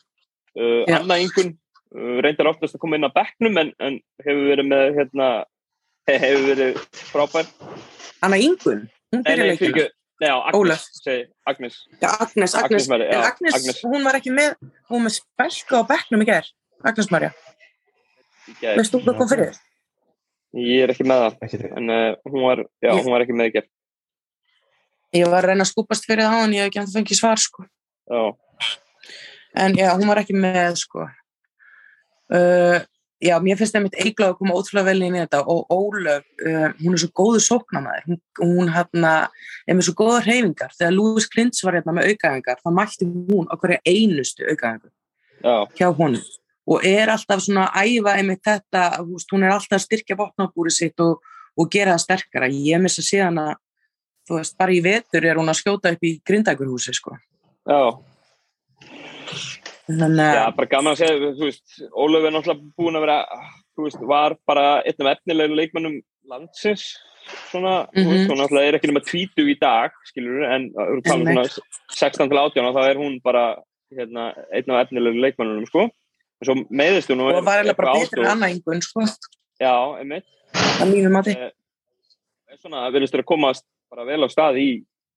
[0.54, 0.84] Uh.
[0.94, 1.56] Anna Ingun
[1.96, 5.30] uh, reyndar oftast að koma inn á bekknum en, en hefur verið með hérna,
[6.12, 7.50] hefur verið frábær.
[8.26, 9.88] Anna Ingun, hún byrja leikina.
[10.20, 11.76] Nei, Agnes, segi, Agnes.
[12.02, 13.56] Já, Agnes, Agnes, Agnes.
[13.56, 14.58] Agnes, hún var ekki með
[14.92, 16.50] hún var með spelka á bekknum í gær.
[16.84, 17.32] Agnes Marja.
[18.62, 19.58] Veist þú hvað kom fyrir?
[20.60, 23.36] Ég er ekki með það ekki en uh, hún, var, já, Ég- hún var ekki
[23.38, 23.70] með í gerð
[25.18, 27.40] Ég var að reyna að skúpast fyrir það en ég hef ekki að fengið svar
[27.42, 27.64] sko.
[28.10, 28.20] Já,
[29.64, 31.08] en já, hún var ekki með sko.
[32.30, 32.78] Uh,
[33.18, 36.28] já, mér finnst það mitt eigla að koma ótrúlega vel inn í þetta og Ólöf,
[36.46, 39.14] uh, hún er svo góðu sóknamaður, hún, hún hérna
[39.66, 43.50] er með svo góða hreyfingar, þegar Lewis Klintz var hérna með aukaðingar, þá mætti hún
[43.50, 44.92] á hverja einustu aukaðingu
[45.42, 46.22] já, hjá honum
[46.70, 50.18] og er alltaf svona að æfa einmitt þetta, þú veist, hún er alltaf að styrkja
[50.20, 51.24] vopnabúri sitt og,
[51.58, 53.56] og gera það sterkara, ég missa síðan að
[54.30, 57.16] þú veist, bara í vetur er hún að skjóta upp í grindækurhúsi sko
[57.70, 57.82] já
[59.90, 63.20] þannig Já, að bara gaman að segja, þú veist, Ólöf er náttúrulega búin að vera,
[63.76, 65.96] þú veist, var bara einn af efnilegu leikmannum
[66.30, 66.84] landsins,
[67.50, 68.12] svona, þú Mhm.
[68.14, 71.50] veist, hún náttúrulega er ekki nema tvítu í dag, skilur en þú tala um Einmitt.
[71.50, 73.46] svona 16 til 18 og þá er hún bara,
[73.92, 75.90] hérna, einn af efnilegu leikmannunum, sko.
[76.46, 78.32] Svo meðist og og var eiginlega bara betur en ástofn.
[78.32, 79.04] Anna Ingun sko,
[79.60, 80.26] Já, einmitt.
[80.80, 81.52] að mínum mati Eh,
[82.50, 84.70] er svona, verðist þér að komast bara vel á stað í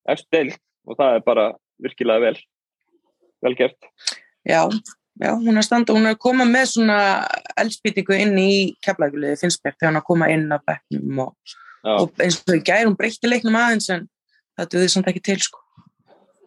[0.09, 0.57] eftir deild
[0.87, 1.45] og það er bara
[1.83, 2.37] virkilega vel,
[3.43, 3.79] vel gert.
[4.47, 4.67] já,
[5.23, 6.99] já, hún er standa, hún er að koma með svona
[7.57, 8.53] eldspýtingu inn í
[8.83, 11.35] keflækuliði Finnsberg þegar hún er að koma inn að bekknum og,
[11.83, 14.09] Já, og eins og í gær hún breytti leiknum aðeins en
[14.59, 15.59] það duði samt ekki til sko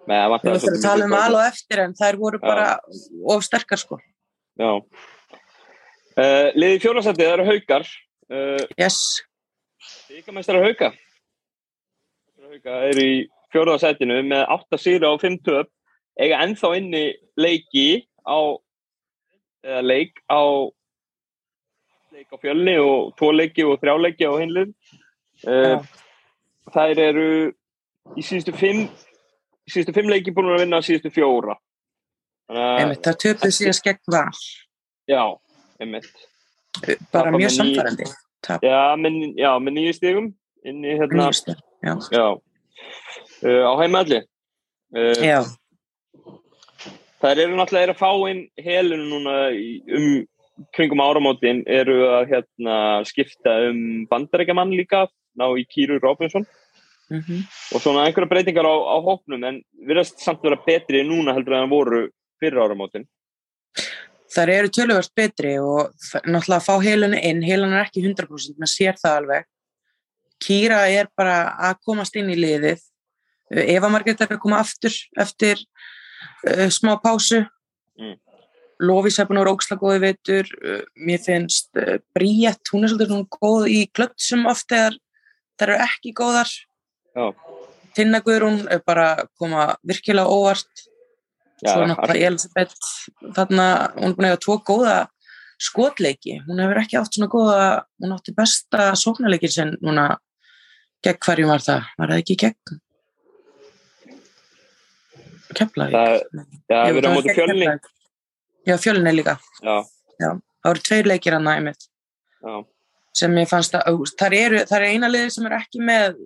[0.05, 2.45] með að við vantar þurfum að tala um al og eftir en þær voru Já.
[2.45, 2.67] bara
[3.33, 3.97] of sterkar sko
[4.55, 4.71] Já.
[6.15, 7.87] Uh, liði fjórnarsætið eru haukar.
[8.31, 8.99] Uh, yes,
[10.09, 10.93] Víkamestrar hauka.
[12.45, 13.15] Hauka eru í
[13.51, 15.71] fjórnarsætinu með 8 sýra og 5 töp.
[16.15, 17.03] Eiga ennþá inni
[17.35, 18.39] leiki á,
[19.65, 20.71] eða leik á
[22.15, 24.71] leik á fjölni og tvo leiki og þrjá leiki á hinlið.
[25.43, 25.83] Uh,
[26.71, 27.27] þær eru
[28.15, 28.85] í síðustu 5
[29.67, 31.57] í síðustu 5 leiki búin að vinna síðustu fjóra.
[32.51, 34.29] Einmitt, það töpuð síðan skegg var
[35.09, 35.21] já,
[35.81, 36.11] einmitt.
[37.11, 38.05] bara mjög samfærandi
[38.45, 38.93] Já,
[39.33, 40.27] já, með nýju stigum
[40.65, 44.19] inn í hérna, nýjustu já, já, uh, á heimalli.
[44.93, 45.39] Uh, já,
[47.23, 52.35] þær eru náttúrulega er að fá inn helinu núna í, um kringum áramótin eru að
[52.35, 52.75] hérna,
[53.07, 56.45] skipta um bandarækjaman líka, ná í Kýru Robinson.
[57.09, 57.41] Mhm.
[57.75, 61.65] Og svona einhverja breytingar á, á hópnum en virðast samt vera betri núna heldur en
[61.67, 62.05] það voru
[62.41, 63.07] fyrir áramótin.
[64.35, 65.93] þær eru töluvert betri og
[66.25, 69.51] náttúrulega að fá heilunni inn, heilun er ekki 100% maður sér það alveg
[70.43, 72.81] Kýra er bara að komast inn í liðið
[73.49, 77.45] Eva Margrét er að koma aftur eftir uh, smá pásu
[77.95, 78.17] Mm.
[78.83, 82.91] Lofís er búin að vera óksla góði veitur uh, mér finnst uh, Bríett, hún er
[82.91, 84.97] svolítið svona góð í klötsum oft þegar
[85.55, 86.51] þær eru ekki góðar
[87.15, 87.29] Já.
[87.95, 90.83] Tinna Guðrún er bara að koma virkilega óvart
[91.61, 92.73] svo náttúrulega Elisabeth
[93.35, 94.95] þarna, hún er búin að eiga tvo góða
[95.61, 97.67] skotleiki, hún hefur ekki átt svona góða,
[98.03, 100.15] hún átti besta sóknarleikin sinn núna.
[101.05, 102.79] Gegn hverjum var það, var það ekki gegn
[105.55, 105.93] Keflavík?
[105.93, 107.67] Það, já, við erum á móti fjölni.
[108.65, 109.75] Já, fjölni líka, Já,
[110.31, 111.85] það voru tveir leikir hann einmitt.
[112.41, 112.55] Já,
[113.15, 116.17] sem ég fannst að, þar eru, þar er eina liði sem er ekki með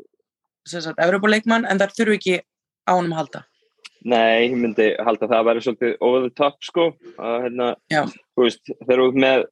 [0.69, 2.35] sem sagt, Evropuleikmann en þar þurfu ekki
[2.87, 3.43] á honum að halda
[4.07, 6.87] nei, ég myndi halda að það að vera svolítið over the top sko,
[7.19, 7.69] að hérna,
[8.35, 9.45] þú veist, þeir eru með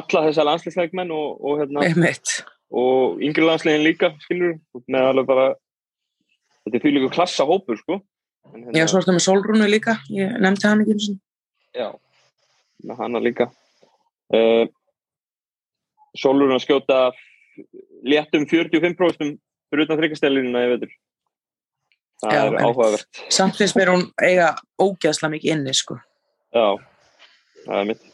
[0.00, 1.86] alla þessa landsleisleikmenn og, og hérna,
[2.82, 5.46] og yngri landslegin líka, skilur, með alveg bara,
[6.68, 8.00] þetta er líka klassa hópur, sko.
[8.50, 11.22] En, hérna, já, svo er það með Solrúnu líka ég nefndi hann ekki einu sinni.
[11.76, 11.88] Já,
[12.86, 13.50] með hana líka.
[14.30, 14.66] Uh,
[16.18, 16.98] Sólurinn að skjóta
[18.06, 19.38] léttum 45%
[19.70, 20.94] fyrir utan þryggastælunina, ég veitur.
[22.20, 25.98] Það Já, er áhugavert Samt finnst mér hún eiga ógeðslega mikið inni, sko.
[26.54, 26.66] Já,
[27.66, 28.06] það er mitt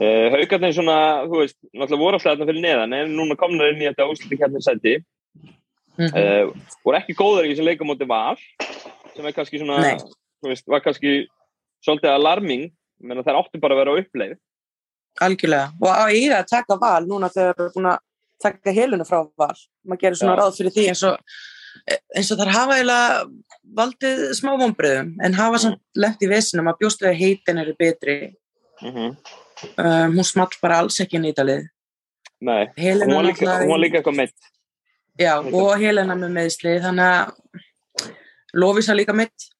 [0.00, 3.82] uh, Haukarnir svona, þú veist náttúrulega voru alltaf þarna fyrir neðan en núna komnar inn
[3.82, 5.00] í þetta úrslutikjarnir seti
[6.00, 6.52] Mm uh,
[6.86, 8.38] voru ekki góðar í þessum leikamóti var
[9.12, 9.80] sem er kannski svona
[10.46, 11.26] veist, var kannski
[11.84, 12.70] svolítið alarming
[13.04, 14.38] menn að þær áttu bara að vera á uppleið
[15.18, 15.72] Algjörlega.
[15.80, 18.02] Og á eiga að taka val núna þegar það er búin að
[18.40, 19.56] taka helunu frá val.
[19.84, 20.40] Maður gerir svona Já.
[20.40, 21.34] ráð fyrir því eins og,
[22.16, 23.26] eins og þar hafa eiginlega
[23.80, 28.18] valdið smá vonbröðum en hafa samt lent í vesinum að bjóstu að heitin eru betri.
[28.82, 29.16] mm -hmm.
[29.76, 31.68] Um, hún small bara alls ekki nýtalið.
[32.40, 34.50] Nei, hún Helena líka, hún var líka eitthvað meitt
[35.20, 37.26] Já, og Helena með meðsli, þannig að
[38.56, 39.50] Lofísa líka mitt.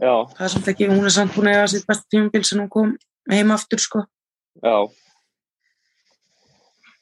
[0.00, 2.68] Já, Það er samt ekki, hún er samt að eiga sitt besta tímabil sem hún
[2.68, 2.92] kom
[3.30, 4.04] heim aftur, sko.
[4.60, 4.76] já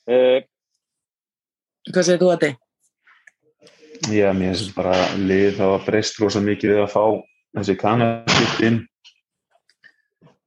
[0.07, 0.39] uh,
[1.89, 2.55] Hvað segir þú að þið?
[4.07, 7.03] Já, mér finnst bara lið það var breyst rosa mikið við að fá
[7.59, 8.79] þessi kanarskipt inn.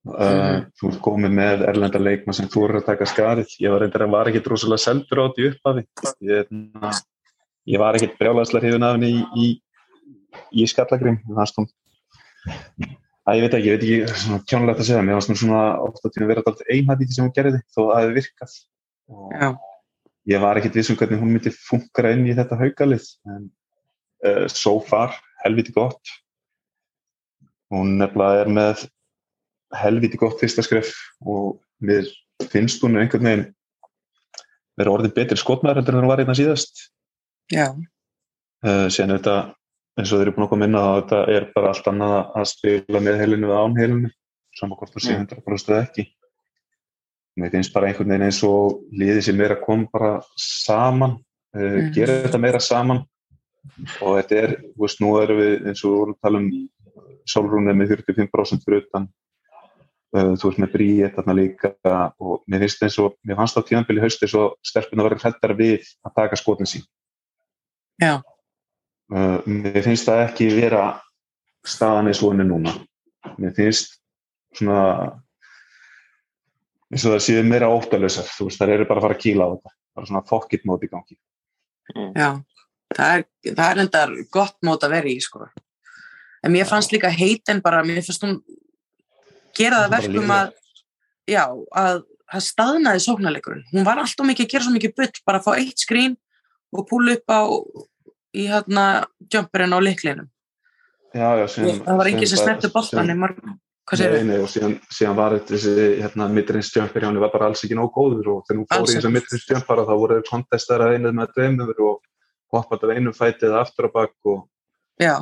[0.02, 0.62] Uh, Mhm.
[0.82, 3.52] þú ert komið með erlenda leikma sem þú eru að taka skarið.
[3.62, 5.84] Ég var reyndar að var ekkit rosalega seldur á þetta í upphafi.
[6.26, 6.92] Ég, na,
[7.70, 9.62] ég var ekkit brjálæðslega hrifin af henni í, í,
[10.58, 11.20] í skallagrim
[13.22, 15.62] að ég veit ekki, ég veit ekki svona kjónulegt að segja, mér fannst hún svona
[15.86, 18.16] ofta tíma að vera alltaf einhætt í því sem hún gerði þó að það hefði
[18.18, 18.56] virkað.
[19.12, 19.50] Og Já,
[20.30, 23.46] ég var ekkert vissum hvernig hún myndi funkara inn í þetta haugalið en
[24.28, 25.16] uh, so far
[25.46, 26.02] helviti gott.
[27.72, 28.84] Hún nefnilega er með
[29.82, 30.92] helviti gott fyrsta skref
[31.24, 32.10] og mér
[32.52, 33.48] finnst hún einhvern veginn
[34.80, 36.90] vera orðið betri skotmaður en hún var einna síðast.
[37.52, 39.38] Já, uh, síðan er þetta
[40.00, 42.50] eins og þeir eru búin að koma inn á þetta er bara allt annað að
[42.54, 44.12] spila með heilinu eða án heilinu
[44.58, 45.28] saman hvort það sé Mm.
[45.28, 46.06] 100% eða ekki
[47.40, 51.18] mér finnst bara einhvern veginn eins og liðið sem er að koma bara saman
[51.56, 51.94] uh, Mhm.
[51.96, 53.06] gera þetta meira saman.
[54.02, 56.70] Og þetta er, þú veist, nú erum við eins og við vorum að tala um
[57.30, 59.08] Solrún er með 45% fyrir utan.
[60.12, 61.70] Uh, þú veist með Bríet þarna líka
[62.20, 65.54] og mér finnst eins og mér fannst á tíðanbili haust eins og stelpuna verið hrættar
[65.56, 66.84] við að taka skotin sín.
[68.02, 68.18] Já,
[69.14, 71.00] uh, mér finnst það ekki vera
[71.64, 72.74] staðan eins og henni núna.
[73.38, 74.02] Mér finnst
[74.58, 75.22] svona
[76.92, 79.48] eins og það séu meira óttalösar þú veist, það eru bara að fara að kýla
[79.48, 81.18] á þetta bara svona fokkit móti í gangi
[82.16, 82.30] já.
[82.92, 83.26] Það er,
[83.56, 85.46] það er endar gott mót að vera í, sko.
[86.44, 88.40] En mér fannst líka heitin bara, mér fannst hún
[89.58, 90.52] gera það verkum að,
[91.30, 91.46] já,
[91.78, 93.64] að það staðnaði sóknarleikurinn.
[93.72, 96.18] Hún var alltaf mikið að gera svo mikið bull, bara að fá eitt skrín
[96.72, 97.42] og púla upp á,
[98.36, 98.86] í hérna,
[99.32, 100.30] jumperinn á liklinum.
[101.14, 103.58] já, já, síðan, Það var enginn sem snerti boltan í margum.
[103.92, 107.50] Nei, nei, og síðan, síðan var þetta þessi hérna, midrins jumper hjá henni var bara
[107.50, 110.84] alls ekki nóg góður og þegar hún fór í midrins jumpara þá voru þau kontestar
[110.86, 111.98] að einað með dveimur og
[112.56, 114.40] hoppat af einum fæti eða aftur á bakk og
[115.02, 115.16] Já,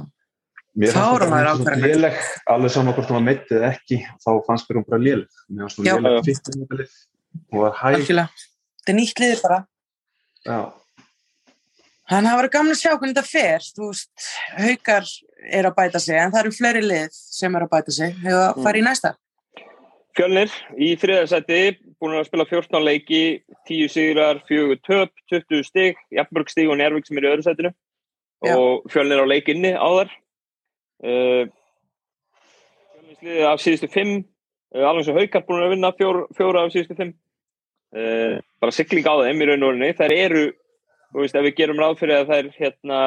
[0.78, 1.96] mér fannst hún bara ákvarðanir.
[1.96, 2.20] léleg
[2.54, 5.42] alveg saman hvort hún var meitt eða ekki þá fannst mér hún bara léleg.
[5.50, 8.06] Mér fannst hún léleg fyrst hún var hæg.
[8.06, 9.60] Þetta er nýtt liðið bara.
[10.46, 10.60] já,
[12.10, 13.66] Þannig að það verður gaman að sjá hvernig þetta fer.
[13.78, 15.10] Þú veist, haukar
[15.60, 18.16] er að bæta sig, en það eru fleiri lið sem er að bæta sig.
[18.24, 19.12] Hefur að fara í næsta.
[20.18, 21.60] Fjölnir í þriðarsætti
[22.02, 23.22] búin að spila 14 leiki
[23.70, 27.72] 10 sigrar, 4 töp 20 stig, Jafnberg stig og Nervík sem er í öðru sætinu
[27.72, 28.56] Já.
[28.56, 30.14] og Fjölnir á leikinni á þar
[31.06, 31.44] uh,
[33.20, 36.98] Fjölnir af síðustu 5 uh, alveg sem Haukar búin að vinna fjór, fjóra af síðustu
[36.98, 40.46] 5 uh, bara sigling á þeim í raun og orðinni þær eru,
[41.10, 43.02] þú veist, ef við gerum ráð fyrir að þær hérna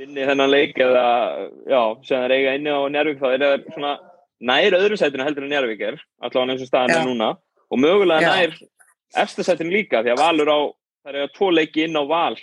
[0.00, 1.08] vinni þennan leik eða,
[1.68, 3.96] já, sem þær eiga inni á Nervík þá er það svona
[4.40, 7.00] nær öðru sætinu heldur en Njárvík er allavega eins og staðan Já.
[7.00, 7.30] er núna
[7.70, 8.30] og mögulega Já.
[8.36, 8.54] nær
[9.24, 10.58] efsta sætinu líka því að Valur á
[11.04, 12.36] það er tvo leiki inn á Val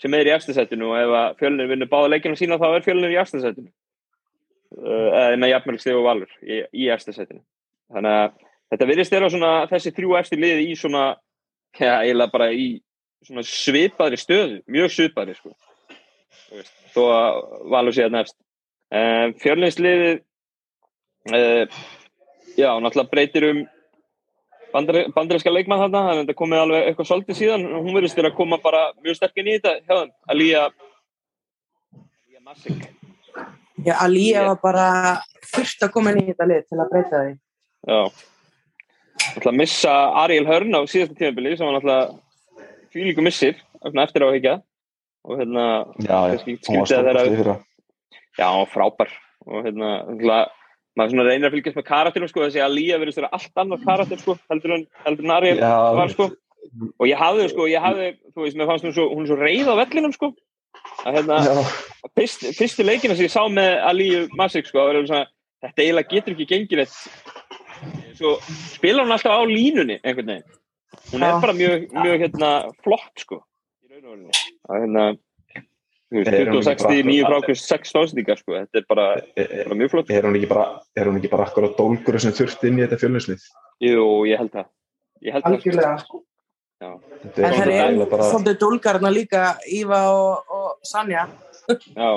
[0.00, 2.86] sem er í efsta sætinu og ef að fjölunir vinnur báða leikinu sína þá er
[2.86, 7.44] fjölunir í efsta sætinu uh, eða með jafnmörgsteg og Valur í, í efsta sætinu
[7.92, 8.40] þannig að
[8.72, 11.20] þetta virðist vera svona þessi þrjú eftir liði í svona ja,
[11.80, 12.68] eiginlega bara í
[13.24, 15.54] svona svipaðri stöðu mjög svipaðri sko.
[16.94, 17.38] Þó að
[17.72, 18.36] Valur sé að nefst
[18.94, 20.18] um, fjöluninsliðið
[21.34, 21.78] uh,
[22.54, 23.62] já, náttúrulega breytir um
[24.74, 28.30] bandar, bandarinska leikmann þarna, þannig að þetta komið alveg eitthvað svolítið síðan, hún verðist þér
[28.30, 30.62] að koma bara mjög sterkinn í þetta hjá þeim, Alía
[31.94, 32.86] Alía Massik
[33.84, 34.86] Já, Alía var bara
[35.42, 37.34] fyrst að koma inn í þetta lið til að breyta því.
[37.90, 38.00] já
[39.32, 39.94] náttúrulega að missa
[40.24, 42.18] Ariel Hörn á síðasta tímabili sem var náttúrulega
[42.94, 44.56] fýlíku missir eftir á að higgja
[45.24, 45.64] og hérna
[46.04, 47.62] já, já, var það
[48.38, 49.10] Já, frábær.
[49.46, 49.90] Og hérna,
[50.98, 54.36] maður reynir að fylgjast með karakterum sko, þessi að Lía svona allt annar karakter sko,
[54.50, 54.86] heldur en,
[55.36, 56.30] Ariel Já, var sko.
[56.98, 59.70] Og ég hafði sko, ég hafði, þú veist, mér fannst hún svo, hún svo reið
[59.70, 60.32] á vellinum sko.
[61.04, 61.38] Að hérna,
[62.16, 65.28] fyrst, fyrstu leikina sem ég sá með Aliu Masik sko, svona,
[65.62, 66.98] þetta eiginlega getur ekki gengið eitt
[68.18, 70.58] svo spila hún alltaf á línunni einhvern veginn.
[71.12, 72.50] Hún er bara mjög, mjög hérna,
[72.84, 73.40] flott sko
[73.84, 74.34] í raun og verðinni
[74.68, 75.06] að hérna
[76.14, 80.12] 26 frákvist 6 stóðsendingar sko, þetta er bara, bara mjög flott.
[80.14, 82.84] Er hún ekki bara, er hún ekki bara akkur á dólgur sem þurft inn í
[82.84, 83.48] þetta fjölnusnið?
[83.82, 84.70] Jú, ég held það.
[85.24, 85.96] Ég held Algjörlega.
[86.04, 86.22] Það
[86.82, 86.90] Já.
[86.90, 88.28] En það er bara...
[88.28, 91.26] svolítið dólgarna líka Íva og, og Sanja.
[91.94, 92.08] Já.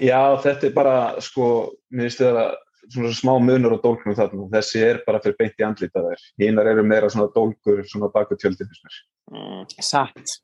[0.00, 1.48] Já, þetta er bara sko,
[1.92, 2.54] mér finnst það að
[2.92, 4.48] svona smá munur á dólgnum þarna.
[4.52, 8.70] Þessi er bara fyrir beint í andlitaðar hinnar eru meira svona dólgur svona baku tjöldin
[8.70, 9.64] mm.
[9.80, 10.40] Satt.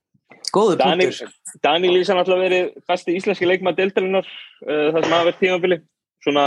[0.55, 1.12] Góður Daniel,
[1.62, 5.78] Daniel Lísan alltaf verið besti íslenski leikmað deltarinnar uh, það sem hafa verið tímafili
[6.24, 6.47] svona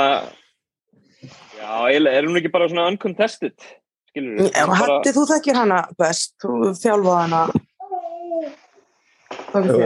[1.23, 3.55] já, er hún ekki bara svona uncontested
[4.13, 4.51] skilur?
[4.53, 6.35] Hætti þú þekkir hana best.
[6.41, 7.41] Þú þjálfaði hana.
[9.53, 9.83] Þér?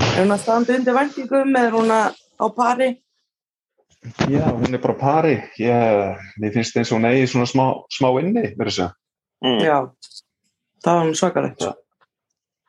[0.00, 2.90] Er hún að standa undir vendingum eða er hún að á pari?
[4.00, 5.34] Já, hún er bara pari.
[5.60, 8.86] Ég, mér finnst eins og hún eigi svona smá, smá inni að
[9.44, 9.58] mm.
[9.60, 9.76] Já,
[10.80, 11.60] það var hún svakalegt.
[11.60, 11.74] Já.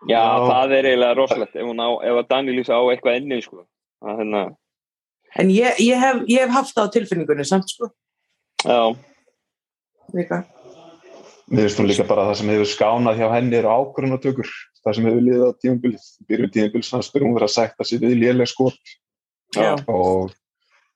[0.09, 3.37] Já, Já, það er eiginlega rosalegt ef, á, ef að Daniel Lísa á eitthvað enni
[3.45, 3.63] sko.
[4.01, 4.41] hérna...
[5.39, 7.91] En ég, ég, hef, ég hef haft það á tilfinningunni samt sko.
[8.65, 8.91] Já.
[10.11, 10.41] Líka.
[11.51, 14.51] Mér finnst hún líka bara það sem hefur skánað hjá henni eru ákvörðunatökur
[14.81, 18.19] það sem hefur liðað á tíumbilið byrjum tíumbil samspyrum hún verið að sætta sér við
[18.25, 18.97] lélega skot.
[19.51, 19.75] Já.
[19.91, 20.31] og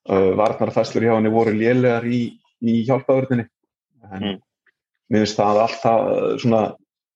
[0.06, 3.48] varnarfæslur hjá henni voru lélegar í, í hjálpaðurninni
[4.12, 4.40] en mm.
[5.10, 6.62] mér finnst það alltaf svona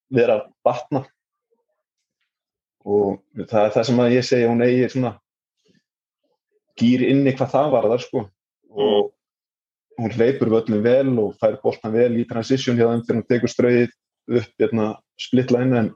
[0.09, 1.03] vera batna.
[2.89, 5.13] Og það er það sem að ég segja hún eigi svona
[6.79, 8.25] gýr inni hvað það var þar sko.
[8.69, 9.09] Og
[9.99, 13.53] hún hleypur völlum vel og fær bóltan vel í transition hjá þeim þegar hún tekur
[13.53, 13.95] strauðið
[14.39, 14.87] upp hérna
[15.19, 15.91] splittlæna en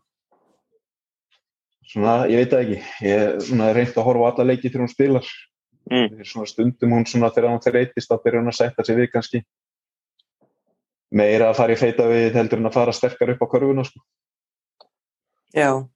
[1.93, 2.79] svona ég veit það ekki.
[3.07, 3.25] Ég
[3.63, 5.33] er reynd að horfa á alla leiki þegar hún spilar
[5.91, 6.23] mm.
[6.27, 9.43] svona stundum hún svona þegar hún þreitist þá byrjar hún að setja sig við kannski
[11.13, 14.03] meira að fara í feita við heldur en að fara sterkar upp á korfuna sko
[15.53, 15.89] Já og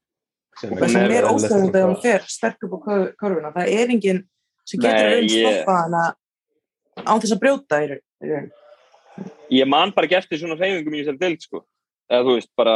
[0.58, 2.80] það sem er óstöðum þegar hún fer sterk upp á
[3.20, 4.24] korfuna, það er enginn
[4.68, 6.04] sem getur raun stoppa hana
[7.06, 8.54] á þess að brjóta í raun
[9.50, 11.64] Ég man bara gert því svona reyfingum í þessari dild sko
[12.12, 12.76] eða þú veist bara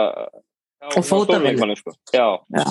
[0.81, 1.93] og fótavinni sko.
[2.13, 2.41] Já.
[2.49, 2.65] Já.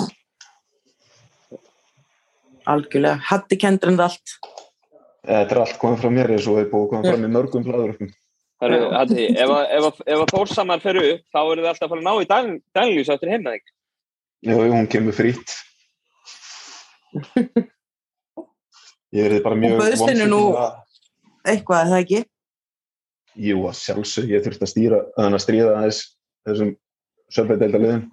[2.69, 4.37] Algjörlega, hatti kendrand allt
[5.21, 7.93] Þetta er allt komið frá mér eins og hefur búið komið frá mér mörgum flaður
[8.61, 13.09] Ef að Þórsamar fer upp þá eru þið alltaf að fara að ná í daglýs
[13.09, 13.65] eftir heimna þig
[14.41, 15.53] Jú, hún kemur frýtt.
[19.11, 19.75] Ég verði bara mjög...
[19.77, 20.39] Bauðstinu nú
[21.45, 22.21] eitthvað, er það ekki?
[23.41, 25.99] Jú, að sjálfsög, ég þurfti að stýra, að stríða aðeins
[26.47, 26.71] þessum
[27.35, 28.03] sölveitdeildaliðum.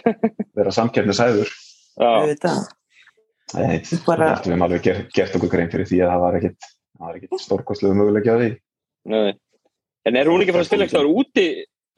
[0.58, 1.54] Verða samkjörnisæður.
[2.00, 2.08] Já.
[3.58, 4.34] Nei, bara...
[4.38, 6.68] við hefum alveg gert, gert okkur grein fyrir því að það var ekkit,
[7.10, 8.50] ekkit stórkostlegu mögulegja að því.
[9.10, 9.32] Nei.
[10.08, 11.48] En er hún ekki frá eitthvað úti,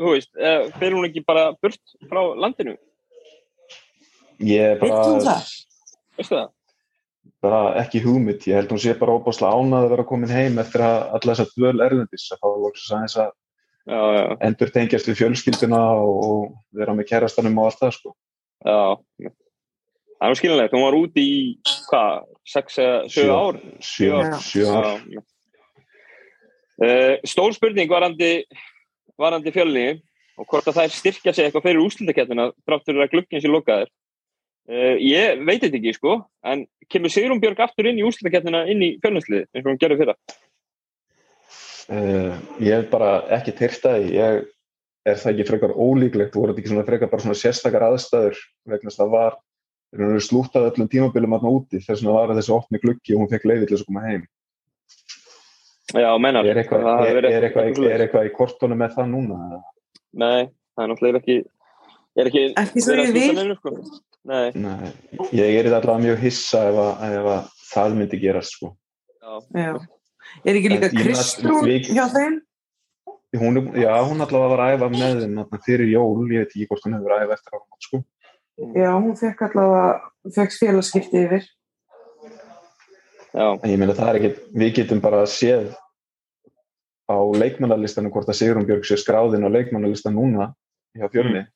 [0.01, 0.33] þú veist,
[0.79, 2.75] fyrir hún ekki bara burt frá landinu?
[4.43, 5.37] Ég bara,
[6.19, 6.49] það?
[7.43, 10.85] bara ekki hugmynd, ég held hún sé bara óbáslega ánað að vera komin heim eftir
[10.87, 13.31] að alla þess að dvöl erlendis að fá lóksins aðeins að
[13.93, 14.25] já, já.
[14.49, 18.15] endur tengjast við fjölskylduna og vera með kærastanum og allt það sko.
[18.63, 19.33] Já,
[20.23, 21.39] það er skiljanlegt, hún var úti í
[21.89, 23.61] hvað, 6-7 ár?
[23.83, 25.03] 7 ár.
[26.83, 28.33] Uh, stór spurning varandi,
[29.21, 29.89] varandi fjölni
[30.41, 33.93] og hvort að það er styrkja sig eitthvað fyrir úslutakettina dráttur að glukkinn sé lokaðir
[34.71, 36.13] Uh, ég veit þetta ekki sko
[36.47, 36.61] en
[36.93, 40.15] kemur Sigrun Björg aftur inn í úslutakettina inn í fjölnæsliði eins og hún gerði fyrra?
[41.91, 44.45] Uh, Ég hef bara ekki tyrkt að ég
[45.03, 48.39] er það ekki frekar ólíklegt voru þetta ekki svona frekar bara svona sérstakar aðstæður
[48.71, 49.41] vegna það var
[50.25, 53.49] slútað öllum tímabilum aðna úti þess að það var þessi opni gluggi og hún fekk
[53.51, 54.29] leiði til þess að koma heim
[55.93, 59.59] Já, mennar Er eitthvað, er, er eitthvað, er eitthvað í kortónu með það núna?
[60.17, 61.37] Nei, það er náttúrulega ekki
[62.17, 63.73] er ekki, ekki svo ég vil sko.
[64.29, 64.53] Nei.
[64.55, 64.93] Nei,
[65.35, 68.73] ég er allavega mjög hissa ef að, ef að það myndi gerast sko.
[69.19, 69.35] Já.
[69.59, 69.75] Já.
[70.47, 72.41] Er ekki líka Kristrún hjá þeim?
[73.41, 76.87] Hún, já, hún allavega var að æfa með þeim fyrir jól, ég veit ekki hvort
[76.87, 78.03] hún hefur æfa eftir árum sko.
[78.61, 81.47] Já, hún fekk allavega fekk félagskipti yfir.
[83.33, 83.47] Já.
[83.65, 85.73] Ég meina það er ekki, við getum bara séð
[87.09, 90.53] á leikmannarlistanum hvort að Sigrun Björg sé skráðin á leikmannarlistan núna
[90.97, 91.51] hjá fjörni mm.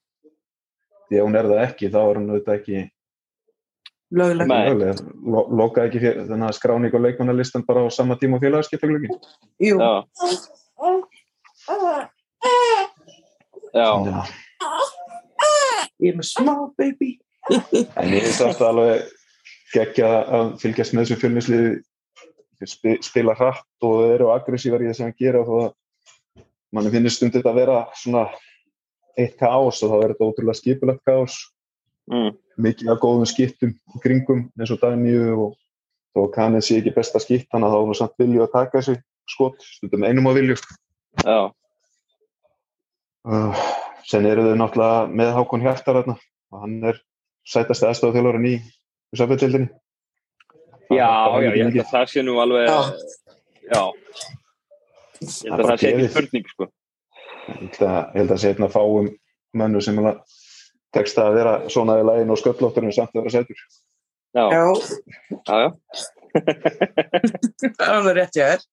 [1.07, 2.79] Því að hún er það ekki þá er hún auðvitað ekki
[4.17, 5.03] lögleg.
[5.23, 9.15] Lo, lokaði ekki fyrir, þannig að skráning og leikmannalistan bara á sama tíma og félagskiptaglögin
[9.63, 9.77] Jú.
[9.77, 9.93] Já.
[13.77, 13.91] Já.
[16.03, 17.17] Ég er með smá baby.
[18.01, 19.07] En ég veist alltaf alveg
[19.73, 21.77] geggja að fylgjast með þessu fjölmiðsliði
[23.05, 26.45] spila hratt og eru aggressívar í þess að gera og þá
[26.77, 28.25] mann finnir stundið að vera svona
[29.17, 31.37] eitt káos og þá er þetta ótrúlega skipulegt káos
[32.13, 32.33] mm.
[32.65, 35.55] mikið af góðum skiptum í kringum eins og Daníu og
[36.17, 38.81] þó kannið sé ekki besta skipt þannig að þá er það samt vilju að taka
[38.81, 38.99] þessi
[39.37, 40.59] skot stundum einum á vilju
[41.25, 41.39] Já.
[43.27, 43.67] Uh,
[44.07, 46.17] Sen eru þau náttúrulega með Hákon Hjartar og
[46.63, 47.01] hann er
[47.47, 48.57] sætast aðstofað þjálfurinn í
[49.17, 49.71] Söfveldildinni
[50.95, 51.11] Já,
[51.43, 52.77] já, ég held að það sé nú alveg já,
[53.73, 53.83] já.
[55.19, 56.69] ég held að það sé ekki spurning sko.
[57.47, 59.09] Ég held að það sé einn að fáum
[59.59, 59.99] mönnu sem
[60.95, 63.65] tekst að vera svona í lægin og sköllótturinn samt að vera sætur.
[64.37, 64.63] Já, já,
[65.51, 65.69] já.
[67.77, 68.65] Það er alveg rétt, já, er.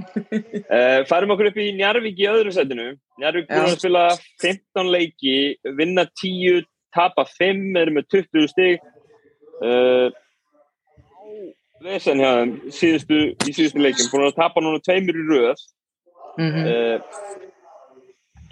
[0.00, 2.88] Uh, færum okkur upp í Njarvík í öðru setinu.
[3.20, 4.04] Njarvík búin að spila
[4.42, 5.36] 15 leiki,
[5.78, 6.64] vinna 10,
[6.94, 8.88] tapa 5, eru með 20 stig.
[9.62, 10.08] Uh,
[11.82, 15.64] Vesen hjá þeim síðustu, í síðustu leikin, búin að tapa núna tveimur í röð.
[16.38, 16.64] Mm -hmm.
[16.72, 16.98] uh,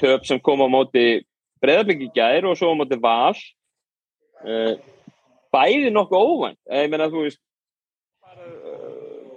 [0.00, 1.22] töp sem kom á móti
[1.60, 3.36] Breðarbyggi gær og svo á móti Val.
[5.52, 6.60] Bæði nokkuð óvænt.
[6.72, 7.40] Ég meina þú veist,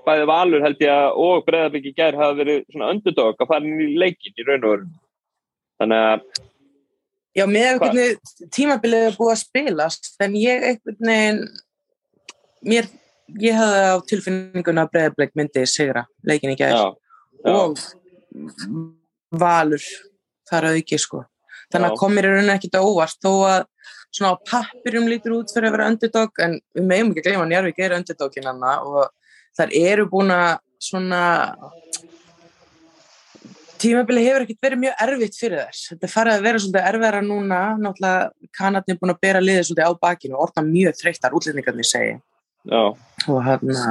[0.06, 3.84] bæði Valur held ég að og Breðarbyggi gær hafa verið svona underdog að fara inn
[3.84, 4.90] í leikin í raun og veru.
[5.82, 6.26] Þannig að
[7.34, 11.40] Já, með veginn tímabilið er búið að spilast en ég einhvern veginn
[12.70, 12.90] mér,
[13.42, 16.84] ég hafði á tilfinninguna að Breðarbygg myndi sigra leikin í gær já,
[17.42, 17.56] já.
[17.58, 17.80] og
[19.34, 19.82] Valur
[20.50, 21.24] þar að ekki sko.
[21.74, 23.66] Þannig að komir í rauninni ekkit óvart þó að
[24.14, 27.46] svona á pappirum lítur út fyrir að vera underdog en við meðum ekki að gleyma
[27.48, 29.10] að Njarvík er underdoginn anna og
[29.58, 30.52] þar eru búin að
[30.84, 31.22] svona
[33.84, 35.88] tímabili hefur ekkert verið mjög erfitt fyrir þess.
[35.92, 40.02] Þetta farið að vera svolítið erfæra núna, náttúrulega Kanadin búin að bera liðið svolítið á
[40.06, 42.18] bakinu og orðna mjög þreyttar útlendingarnir segi.
[42.64, 42.84] Já.
[43.28, 43.88] Og hérna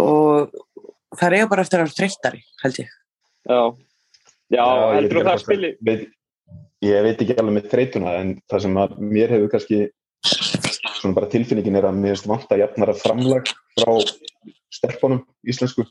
[0.00, 0.54] og
[1.18, 2.94] það er bara eftir að vera þreyttari, held ég.
[3.44, 3.60] Já.
[4.52, 5.72] Já, Já heldur þú það að spili?
[5.84, 6.06] Veit,
[6.84, 9.80] ég veit ekki alveg með þreytuna en það sem að mér hefur kannski
[11.04, 13.92] svona bara tilfinningin er að mér finnst vant að jafnara framlag frá
[14.74, 15.86] stelpunum íslensku.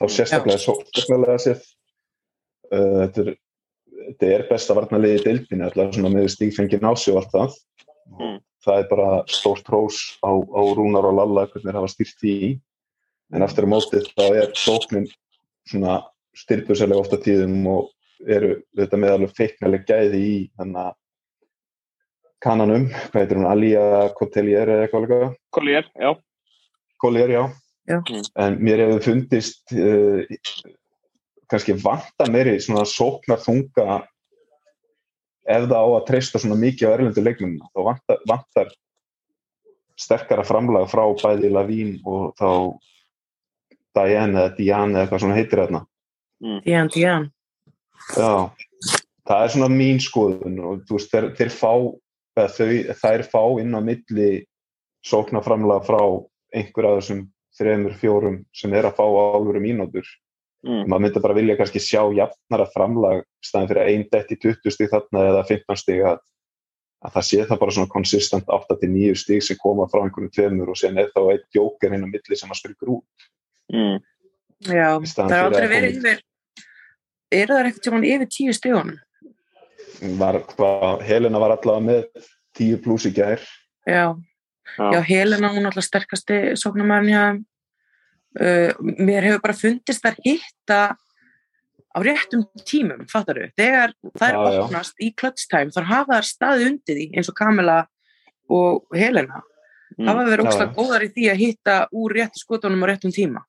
[0.00, 3.32] Þá sérstaklega sóknarlega sér uh, þetta, er,
[4.10, 7.56] þetta er besta varnarliði deildinu alltaf svona með stígfengin ási og allt það.
[8.06, 8.36] Mm.
[8.62, 12.36] það er bara stórt hrós á, á Rúnar og Lalla hvernig það var styrt í
[13.34, 15.08] en eftir að mótið þá er sóknin
[15.66, 15.96] svona
[16.38, 17.90] styrpusælega ofta tíðum og
[18.30, 20.94] eru þetta með alveg feiknarleg gæði í þannig að
[22.44, 23.84] kananum, hvað heitir hún, Alía
[24.16, 25.38] Cotellier eða eitthvað alveg?
[25.56, 26.10] Collier, já.
[27.02, 27.44] Collier, já.
[27.88, 28.00] já.
[28.42, 30.22] En mér hefur fundist uh,
[31.50, 34.02] kannski vanta meiri svona sóknar þunga
[35.46, 37.70] ef það á að treysta svona mikið á erlendu leikmennina.
[37.70, 38.72] Þá vantar, vantar
[39.96, 42.50] sterkara framlag frá bæði Lavín og þá
[43.96, 45.84] Diane eða Diane eða hvað svona heitir þarna.
[46.44, 46.58] Mm.
[46.66, 47.30] Diane, Diane.
[48.16, 48.32] Já,
[49.26, 51.72] það er svona mín skoðun og þú veist, þeir, þeir fá
[52.36, 52.70] þau,
[53.00, 54.30] þær fá inn á milli
[55.06, 56.00] sóknarframlega frá
[56.56, 57.24] einhver að þessum
[57.56, 60.06] þremur, fjórum sem er að fá álveru mínútur
[60.66, 60.86] mm.
[60.86, 64.92] maður myndi bara vilja kannski sjá jafnara framlag staðin fyrir einn dett í 20 stíg
[64.92, 66.20] þarna eða 15 stíg að,
[67.06, 70.80] að það sé það bara svona konsistent 8-9 stíg sem koma frá einhvern tveimur og
[70.80, 73.28] sen er þá eitt jóker inn á milli sem að spyrkur út
[73.72, 73.98] mm.
[74.66, 76.22] Já, það er aldrei verið yfir
[77.36, 79.00] er það sem hann yfir 10 stígunum?
[80.20, 82.28] Var, hvað, Helena var allavega með
[82.58, 83.40] 10 pluss í gær
[83.86, 84.14] Já,
[84.76, 87.42] já, já Helena hún er alltaf sterkasti sóknarmæðin
[88.40, 90.80] uh, mér hefur bara fundist þar hitta
[91.96, 94.62] á réttum tímum, fattar þau þegar er Já, já.
[94.66, 97.82] opnast í klötstæm þar hafa þær staði undir því eins og Kamila
[98.52, 99.42] og Helena
[99.96, 100.08] Mm.
[100.10, 103.40] hafa verið óslag góðar í því að hitta úr réttu skotunum á réttum tíma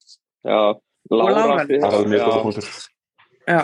[0.46, 0.78] Já,
[1.10, 1.66] Lára.
[1.66, 2.44] Það er mjög góða Já.
[2.46, 2.68] punktur
[3.50, 3.64] Já,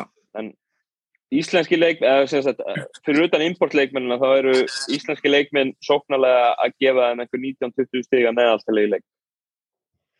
[1.40, 2.60] íslenski leik, eða sem sagt,
[3.06, 4.54] fyrir utan importleikmennina þá eru
[4.94, 9.06] íslenski leikmenn sóknarlega að gefa þeim einhver 19-20 stiga meðaltali í leik.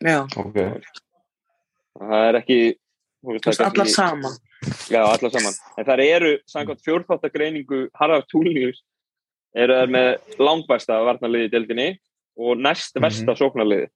[0.04, 0.82] já, okay.
[2.00, 2.60] Það er ekki...
[3.30, 4.40] veist, er allar kannski- saman
[4.90, 5.56] Já, allar saman.
[5.78, 8.78] En það eru, samkvæmt fjórþáttagreiningu Harðar Túlnius,
[9.56, 11.88] eru það með langbæsta varnarliði í deildinni
[12.40, 13.04] og næst Mhm.
[13.04, 13.90] versta sóknarliði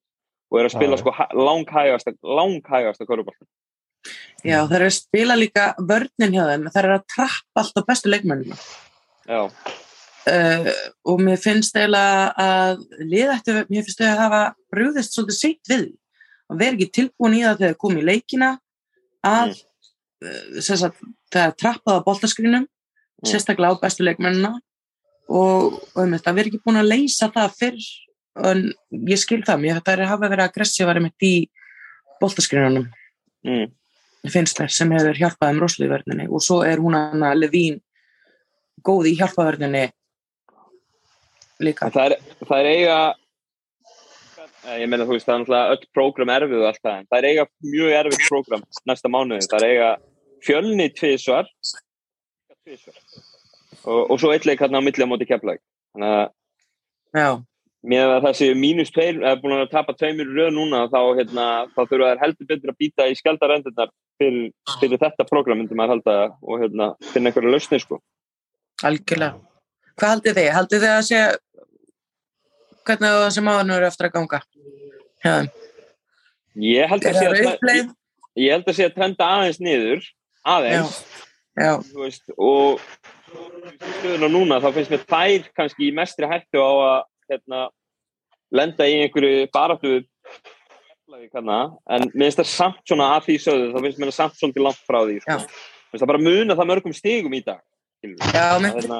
[0.52, 3.48] og eru að spila sko ha- langhægasta, langhægasta korfbólta.
[4.46, 8.12] Já, það er að spila líka vörnin hjá þeim, það er að trappa alltaf bestu
[8.12, 8.58] leikmennina
[9.28, 10.70] Já, uh,
[11.10, 14.42] og mér finnst eiginlega að liðættu, mér finnst þau að hafa
[14.72, 15.92] brúðist svolítið sitt við því.
[16.48, 18.54] að vera ekki tilbúin í það þegar komið í leikina
[19.28, 20.62] að mm.
[20.64, 21.02] sem sagt,
[21.34, 22.68] það er trappað á boltaskrínum
[23.26, 24.58] sérstaklega á bestu leikmennina.
[25.28, 27.88] Og, og um þetta, vera ekki búin að leysa það fyrr.
[28.48, 28.64] En
[29.10, 31.34] ég skil það mér þetta er að hafa verið aggressívar einmitt í
[32.22, 32.86] boltaskrinunum.
[33.48, 33.72] Mm.
[34.32, 37.80] Finnst mér sem hefur hjálpað um roslíðverðinni og svo er hún hana Levín
[38.86, 39.86] góð í hjálpaverðinni
[41.64, 41.90] líka.
[41.94, 42.98] Það er, það er eiga
[44.68, 47.20] eh, ég meina þú veist það er náttúrulega öll prógram erfið og allt það það
[47.20, 49.92] er eiga mjög erfið prógram næsta mánuði, það er eiga
[50.46, 51.50] fjölni tvísvar
[53.88, 55.62] og, og svo eitthvað hérna á milli á móti keflag
[55.96, 56.18] þannig
[57.24, 57.38] að
[57.86, 61.82] með að þessi mínus tveir er búin að tapa tveimur röð núna þá, hérna, þá
[61.84, 64.48] þurfa þær heldur betur að býta í skjaldarendunar fyrir,
[64.82, 68.00] fyrir þetta prógram myndi maður halda og hérna, finna einhverja lausni sko.
[68.84, 69.38] algjörlega
[69.98, 70.50] hvað haldið þið?
[70.58, 71.22] haldið þið að sé
[72.88, 74.42] hvernig það sem áðurinn eru eftir að ganga
[75.24, 75.36] já,
[76.68, 77.84] ég held að það að, uppleið?
[77.84, 77.94] ég,
[78.48, 80.10] ég held að sé að trenda aðeins niður
[80.48, 80.98] aðeins
[81.58, 82.82] já, þú veist, og
[84.00, 86.98] stöðuna núna þá finnst mér þær kannski í mestri hættu á að
[87.32, 87.62] hérna,
[88.56, 89.48] lenda í einhverju
[91.32, 91.60] hérna,
[91.96, 94.58] en mér finnst það samt svona að því sögðu, þá finnst mér það samt svona
[94.58, 95.38] til langt frá því sko.
[95.88, 97.62] Finnst það bara muna það mörgum stigum í dag
[97.98, 98.34] skilurðu.
[98.34, 99.00] já, mér, Hérna,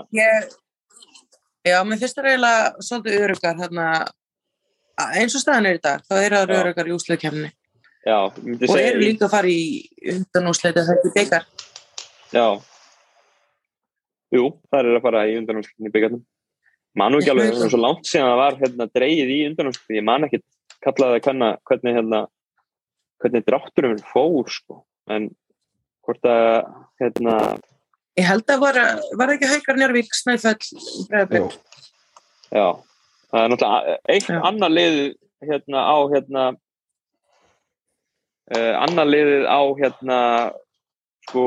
[2.02, 3.88] finnst það eiginlega svolítið örugar hérna,
[5.20, 6.60] eins og staðan er í dag þá eru það Já.
[6.62, 6.96] örugar í
[8.40, 9.62] myndi og eru líka að fara í
[10.14, 11.48] undanúsleita þetta byggar
[12.32, 12.48] já
[14.38, 16.24] jú, það er að fara í undanúrslutin í byggjarnum
[16.98, 20.08] manu ekki alveg, það er svo langt síðan það var hérna, dreigið í undanúrslutin, ég
[20.08, 20.42] man ekki
[20.86, 22.22] kallaði að kanna hvernig hérna,
[23.24, 24.82] hvernig drátturum fór sko.
[25.10, 25.30] en
[26.08, 26.52] hvort að
[27.02, 27.38] hérna,
[28.18, 28.78] Ég held að var,
[29.20, 30.58] var ekki haukar Njárvík, Snæfell,
[31.10, 31.58] Breiðablik.
[32.50, 32.68] já
[33.28, 34.40] það er náttúrulega eitt Já.
[34.50, 34.98] annar lið
[35.48, 36.44] hérna á hérna
[38.56, 40.20] uh, annar liðið á hérna
[41.28, 41.44] sko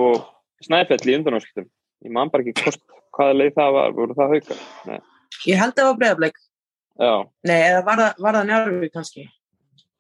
[0.61, 1.69] Snæfell í undanúrslutum
[2.05, 2.83] ég man bara ekki hvort,
[3.17, 4.61] hvaða leið það var voru það haukar?
[4.89, 5.01] Nei.
[5.49, 6.41] Ég held að það var Breiðablik.
[7.01, 7.13] Já,
[7.49, 9.23] Nei, eða var það, var það Njárvík kannski?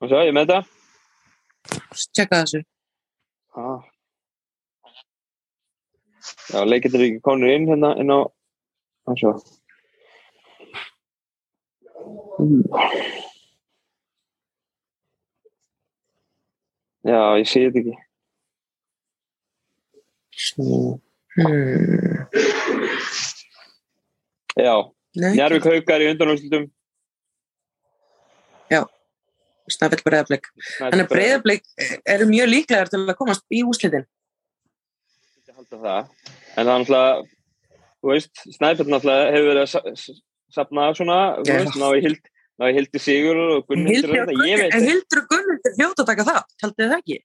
[0.00, 2.60] og svo ég með þetta Tjekka þessu.
[3.56, 3.80] ah.
[6.50, 8.18] Já, leikindir ekki konur inn hérna inn á
[9.16, 9.32] Svo.
[17.04, 17.98] Já, ég sé þetta ekki
[21.30, 22.26] Hmm.
[24.58, 24.72] Já,
[25.18, 26.68] Nei, Njarvík haukar í undanúrslutum
[29.70, 30.48] Snæfell Breiðablik.
[30.78, 31.66] Þannig að Breiðablik
[32.10, 34.06] eru mjög líklegar til að komast í úslitin.
[35.46, 36.08] Ég halda það.
[36.56, 37.22] En það er náttúrulega,
[38.00, 41.60] þú veist, Snæfell náttúrulega hefur verið að sa- s- safna svona, Já.
[41.78, 42.22] ná í hild,
[42.58, 44.32] ná í hildi sigur og Gunnhildur.
[44.48, 47.18] Ég Hildur og Gunnhildur hljóta að taka það, haldið það ekki?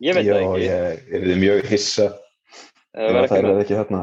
[0.00, 0.66] ég veit Já, það ekki.
[0.66, 2.08] ég er mjög hissa
[2.94, 4.02] Það er ekki þarna.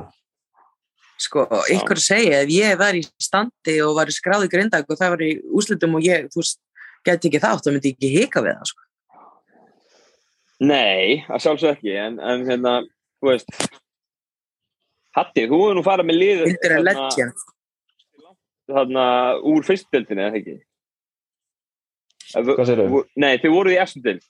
[1.16, 5.22] Sko, ykkur segja, ef ég var í standi og var skráði grindag og það var
[5.24, 6.60] í úslitum og ég, þú veist,
[7.08, 8.82] geti ekki þátt, þá myndi ég ekki hika við það, sko.
[10.66, 12.76] Nei, að sjálfsög ekki, en, en hérna,
[13.24, 13.56] þú veist,
[15.16, 17.44] Hatti, þú hefur nú farið með lið er legend.
[18.68, 19.04] þarna
[19.48, 20.56] úr fyrstdeldinni, eða ekki?
[22.36, 22.88] Hvað segirðu?
[22.92, 24.26] Vo- Nei, þið voruð í efstudeld,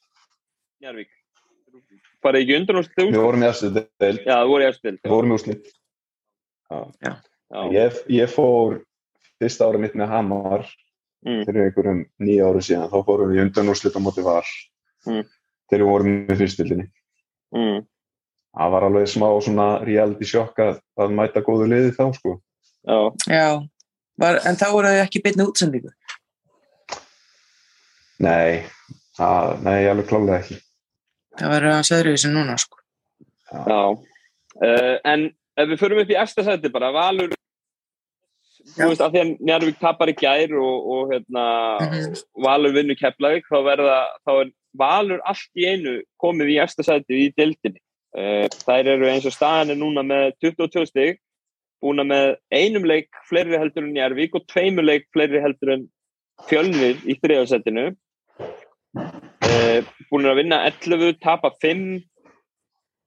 [0.85, 1.09] Njarvík.
[2.21, 5.01] Farið ekki undan úr Við vorum í eftir del, Já, það voru í efstudeld.
[5.01, 5.73] við vorum í úslit.
[6.71, 7.13] Já.
[7.71, 8.79] Ég, ég fór
[9.39, 10.65] fyrsta ára mitt með Hamar
[11.25, 11.41] Mm.
[11.47, 12.89] fyrir einhverjum nýja áru síðan.
[12.91, 14.45] Þá fórum við í undan úrslit á móti var
[15.07, 15.23] Mm.
[15.71, 16.85] þegar við vorum í fyrstildinni.
[17.55, 17.79] Mm.
[18.55, 22.35] Það var alveg smá svona reality sjokk að, að mæta góðu liði þá sko.
[22.85, 23.47] Já, Já,
[24.21, 25.89] var, en þá voru þau ekki byrni útsendingu.
[28.21, 28.63] Nei,
[29.17, 30.59] það, nei, alveg klálega ekki.
[31.39, 32.77] Það var að söðru þessu núna, sko.
[33.51, 33.81] já.
[34.55, 35.25] Uh, en
[35.57, 37.33] ef við förum upp í efsta sæti bara, Valur,
[38.75, 41.45] þú veist, að því að Njarvík tapar í gær og, og hérna,
[41.85, 42.21] Mhm.
[42.45, 43.97] Valur vinnur Keflavík, þá verða,
[44.27, 47.79] þá er Valur allt í einu komið í efsta sætið í deildinni.
[48.15, 51.17] Uh, þær eru eins og staðan er núna með 22 stig,
[51.83, 55.83] búina með einum leik fleiri heldur en Njarvík og tveimur leik fleiri heldur en
[56.47, 57.89] fjölnir í þriðarsætinu.
[58.95, 62.03] Uh, búin að vinna 11, tapa 5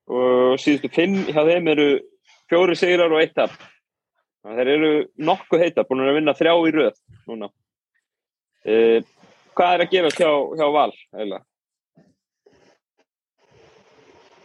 [0.08, 1.88] og síðustu 5 hjá þeim eru
[2.50, 3.54] fjóri sigrar og eitt tap.
[4.48, 4.90] Þeir eru
[5.20, 7.50] nokkuð heita, búin að vinna þrjá í röð núna.
[8.68, 8.98] Uh,
[9.56, 10.90] hvað er að gerast hjá, hjá Val?
[11.16, 11.44] Eiginlega?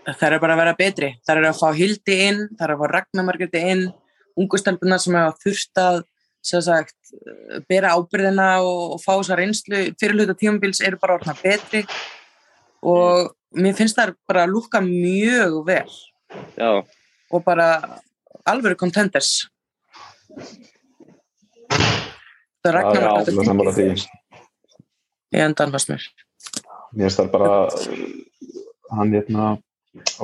[0.04, 1.12] Það er bara að vera betri.
[1.24, 3.86] Það er að fá Hildi inn, það er að fá Ragnarmargreti inn,
[4.40, 6.02] ungustelpuna sem hafa þurft að
[6.44, 11.86] sagt, eh, bera ábyrðina og, og fá þessa reynslu fyrirluta tímabils eru bara orðna betri
[12.84, 15.94] og mér finnst það bara að lúka mjög vel
[16.58, 16.84] Já,
[17.34, 17.68] og bara
[18.50, 19.32] alvöru contenders
[22.64, 23.88] Það er sammála því.
[25.36, 26.04] í endan fast mér.
[26.94, 27.54] Mér finnst það bara,
[28.94, 29.48] hann hérna,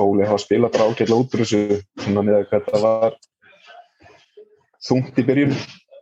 [0.00, 1.60] Óli hafa spilað bara ágætlega út úr þessu,
[2.00, 3.16] svona með hvað það var
[4.88, 5.52] þungt í byrjun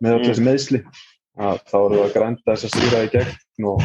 [0.00, 0.24] með Mm.
[0.28, 0.80] þessi meðsli.
[1.38, 3.82] Að þá eru það að grænda þess að stýra í gegn og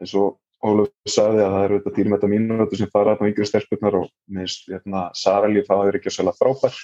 [0.00, 3.96] eins og Óluf sagði að það eru þetta dýrmæta mínútur sem fara á yngri stelpurnar
[3.98, 6.76] og minnst hérna, Sara Líf það er ekki að svolga frábær.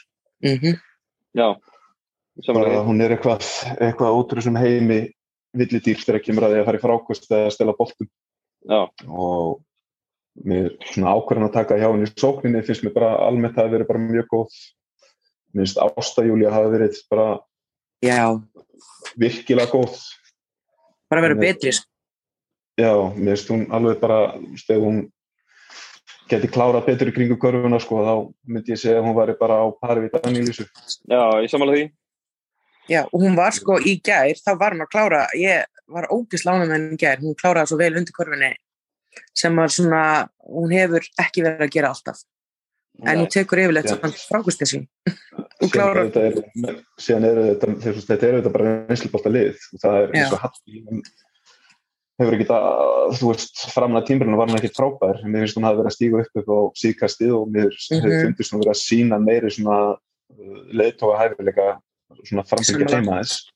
[0.43, 0.79] Mm
[1.37, 1.49] Já,
[2.49, 2.83] Bara því.
[2.87, 3.45] hún er eitthvað,
[3.83, 4.99] eitthvað úr þessum heimi
[5.59, 8.09] villidýr þegar kemur að því að fara í frákost eða að stela boltum.
[8.69, 9.61] Já, og
[10.47, 13.75] mér svona ákvarðan að taka hjá henni í sókninni finnst mér bara almennt að það
[13.77, 14.59] verið bara mjög góð
[15.55, 17.27] mér finnst Ásta Júlía hafa verið bara
[18.07, 18.23] Já,
[19.19, 19.99] virkilega góð
[21.11, 21.73] bara verið betri.
[21.75, 21.89] sko.
[22.79, 24.19] Já, mér finnst hún alveg bara
[24.63, 25.01] þegar hún
[26.29, 28.15] geti klárað betur í kringu körfuna sko, þá
[28.53, 30.67] myndi ég segja að hún væri bara á pari við Danílísu
[31.09, 31.91] já, ég samanlega því.
[32.89, 36.65] Já, og hún var sko í gær, þá var hún að klára, ég var ógislána
[36.65, 38.55] með henni í gær, hún kláraði svo vel undir korfinni
[39.37, 40.03] sem var svona,
[40.47, 42.21] hún hefur ekki verið að gera alltaf.
[43.07, 43.95] En hún tekur yfirleitt Já.
[43.95, 44.87] svona frákusti sín.
[45.61, 47.75] Hún klárar, þetta er, síðan eru þetta
[48.09, 51.03] þetta eru þetta bara reynslubólta lið og það er eins og Hatti hún
[52.19, 52.65] hefur ekki það,
[53.19, 55.97] þú veist framlega tímbrunum var hann ekki frábær en mér finnst hún hafi verið að
[55.97, 58.01] stíga upp upp á síðkastið og mér Mhm.
[58.03, 59.79] hefur fundist hún verið að sína meiri svona
[60.79, 61.69] leiðtóa hæfileika
[62.25, 63.47] svona framfylgja heima þess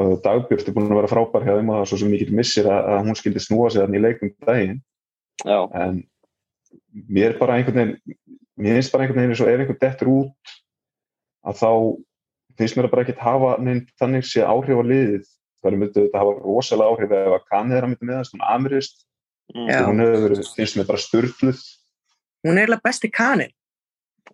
[0.00, 2.64] og Dagbjörn er búin að vera frábær hjá þeim og það er svo mikill missir
[2.64, 4.78] að, að hún skildi snúa sig þannig í leikum daginn.
[5.44, 5.98] Já, en
[7.12, 8.16] mér bara einhvern veginn
[8.56, 10.54] mér finnst bara einhvern veginn eins og ef einhvern dettur út
[11.44, 11.70] að þá
[12.56, 15.28] finnst mér að bara ekkert hafa neinn þannig sé áhrif á liðið
[15.62, 18.44] það myndið þetta hafa rosalega áhrif ef að kannið er að mynda með þess, hún
[18.48, 18.98] amirist
[19.54, 19.68] mm.
[19.68, 19.80] Já.
[19.86, 21.62] hún hefur verið, finnst mér bara störtluð
[22.42, 23.54] hún er eiginlega besti kaninn.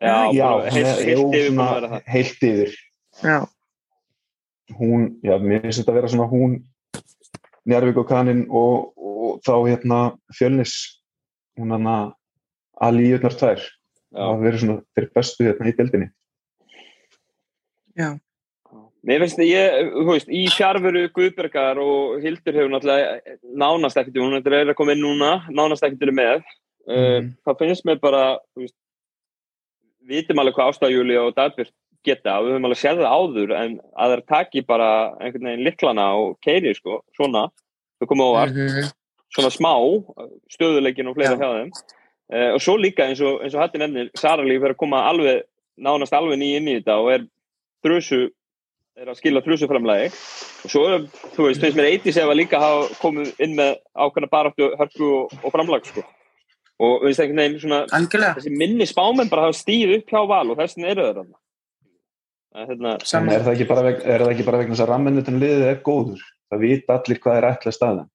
[0.00, 2.02] já, já, heilt yfir það.
[2.06, 2.76] heilt yfir
[3.18, 3.38] Já,
[4.78, 6.58] hún, já, mér finnst þetta að vera svona hún
[7.68, 9.98] Njarvík og Kanin og, og þá hérna
[10.32, 10.76] Fjölnis
[11.58, 12.14] hún hann að
[12.86, 14.22] Alíunar tvær Já.
[14.22, 16.08] það verið svona þeir bestu hérna í deildinni
[17.98, 18.14] já,
[19.06, 24.34] Finnst það, ég, þú veist, í fjárveru Guðbergar og Hildur hefur náttúrulega nánast ekkert, hún
[24.40, 26.42] er að koma inn núna, nánast ekkert með.
[26.88, 27.34] Mhm.
[27.44, 28.74] það finnst mér bara, veist,
[30.08, 31.70] við vitum alveg hvað Ástæðjúli og Dagbjörn
[32.06, 34.88] geta, við höfum alveg séð það áður, en að þeir taki bara
[35.20, 37.50] einhvern veginn liklana og keiri, sko, svona,
[38.00, 38.90] þau koma óvart, Mhm.
[39.36, 39.72] svona smá,
[40.50, 41.38] stöðuleikin og fleira Já.
[41.38, 41.72] hjá þeim.
[42.32, 45.04] Uh, og svo líka eins og, eins og Hatti nefnir, Sara líf er að koma
[45.08, 45.42] alveg,
[45.78, 47.26] nánast alveg ný inn í þetta og er
[47.84, 48.30] þrjusu
[48.98, 50.84] er að skila þrjusuframlægi og svo,
[51.34, 55.10] þú veist, finnst mér eitthvað sem að líka hafa komið inn með ákveðna baráttu, hörku
[55.20, 56.04] og, og framlag, sko.
[56.78, 60.44] Og, veist, einhvern veginn svona, algjörlega, þessi minni spámenn bara hafa stíð upp hjá val
[60.50, 61.40] og þessin eru þeir þarna.
[62.48, 62.92] Það er Hérna,
[63.34, 65.82] er það ekki bara, veg, er það ekki bara vegna þess að ramminutin liðið er
[65.86, 66.22] góður?
[66.48, 68.08] Það vita allir hvað er ætla staðan.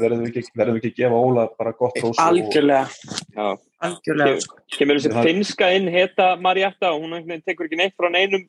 [0.00, 2.84] verðum við ekki, verðum við ekki að gefa Óla bara gott og- Algjörlega,
[3.32, 3.46] já.
[3.88, 4.58] algjörlega, sko.
[4.76, 8.44] Kemur þessi finska inn, heta Marietta og hún tekur ekki neitt frá neinum,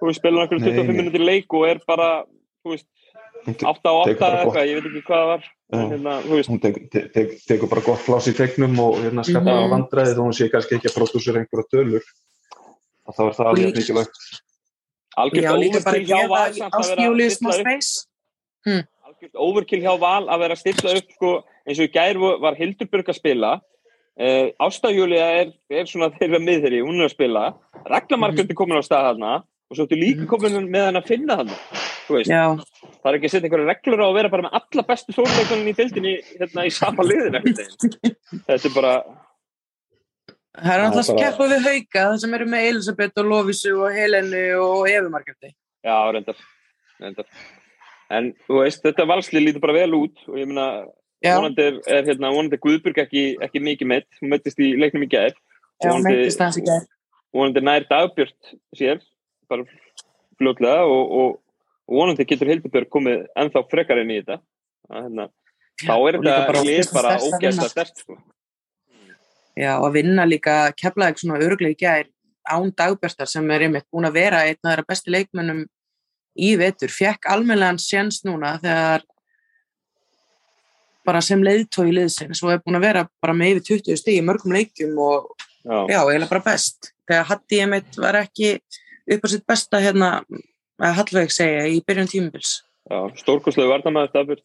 [0.00, 0.96] þú veist, spilur Nei, 25 nei.
[1.00, 2.10] minnir leik og er bara,
[2.64, 2.86] þú veist,
[3.46, 5.42] Hún te- 8 á 8 tekur bara eða eitthvað, ég veit ekki hvað það var.
[5.76, 8.96] En, hérna, þú veist, hún tek, te, te, tekur bara gott pláss í tegnum og
[9.04, 9.62] hérna skapa Mhm.
[9.66, 9.70] mm.
[9.74, 12.02] vandræði þó hún sé kannski ekki að pródúsera einhverja tölur
[13.06, 14.16] og þá er það alveg mikilvægt
[15.16, 16.52] bara overkill hjá Val
[17.54, 18.06] space.
[19.06, 21.30] algjört overkill hjá Val að vera að stilla upp sko,
[21.66, 23.52] eins og í gær var Hildurburg að spila
[24.20, 27.46] uh, Ástæðjúlia er, er svona þeirra miðri, hún er að spila
[27.86, 29.32] Ragnar Margrét er komin á stað þarna
[29.70, 30.28] og svo ertu líka Mhm.
[30.30, 31.36] komin með hann að finna
[32.06, 32.54] Já,
[33.02, 35.70] það er ekki að setja einhverja reglur á að vera bara með alla bestu sólleikunum
[35.70, 37.34] í dildinni hérna í sama liðin
[38.46, 38.92] þetta er bara
[40.56, 44.44] það er alltaf keppa við hauka, það sem eru með Elisabeth og Lovísu og Helenu
[44.62, 45.50] og Efu Margretti.
[45.84, 46.38] Já, reyndar,
[47.02, 47.26] reyndar.
[48.08, 50.48] En þú veist, þetta valsli lítur bara vel út og ég
[51.24, 55.06] Já, vonandi er, er hérna, vonandi Guðburg ekki, ekki mikið meitt, hún meittist í leiknum
[55.06, 55.32] í gær.
[55.82, 56.86] já, meittist hans í gerð.
[57.34, 59.00] Vonandi nær dagbjört sér,
[59.50, 59.66] bara
[60.40, 61.34] fljótlega og, og,
[61.86, 64.40] og vonandi getur Hildibjörg komið ennþá frekar inn í þetta.
[64.90, 65.28] Að, hérna,
[65.82, 68.18] þá er þetta fyrsta bara ógæst að stert, sko.
[69.56, 72.12] Já, og að vinna líka keflaðið svona öruglega í gær
[72.46, 75.64] án dagbjörnstar sem er einmitt búin að vera einn af þeirra besti leikmönnum
[76.36, 76.92] í vetur.
[76.92, 79.06] Fjekk almennilegan séns núna þegar
[81.06, 84.24] bara sem leiðtói liðsins og er búin að vera bara með yfir 20 stíð í
[84.26, 85.32] mörgum leikjum og
[85.66, 86.92] Já, já, eiginlega bara best.
[87.08, 88.52] Þegar Hatti einmitt var ekki
[89.10, 90.22] upp á sitt besta hérna,
[90.82, 92.62] að Hallveig segja, í byrjun tímubils.
[92.90, 94.44] já stórkoslegu varnamæður dagbjört.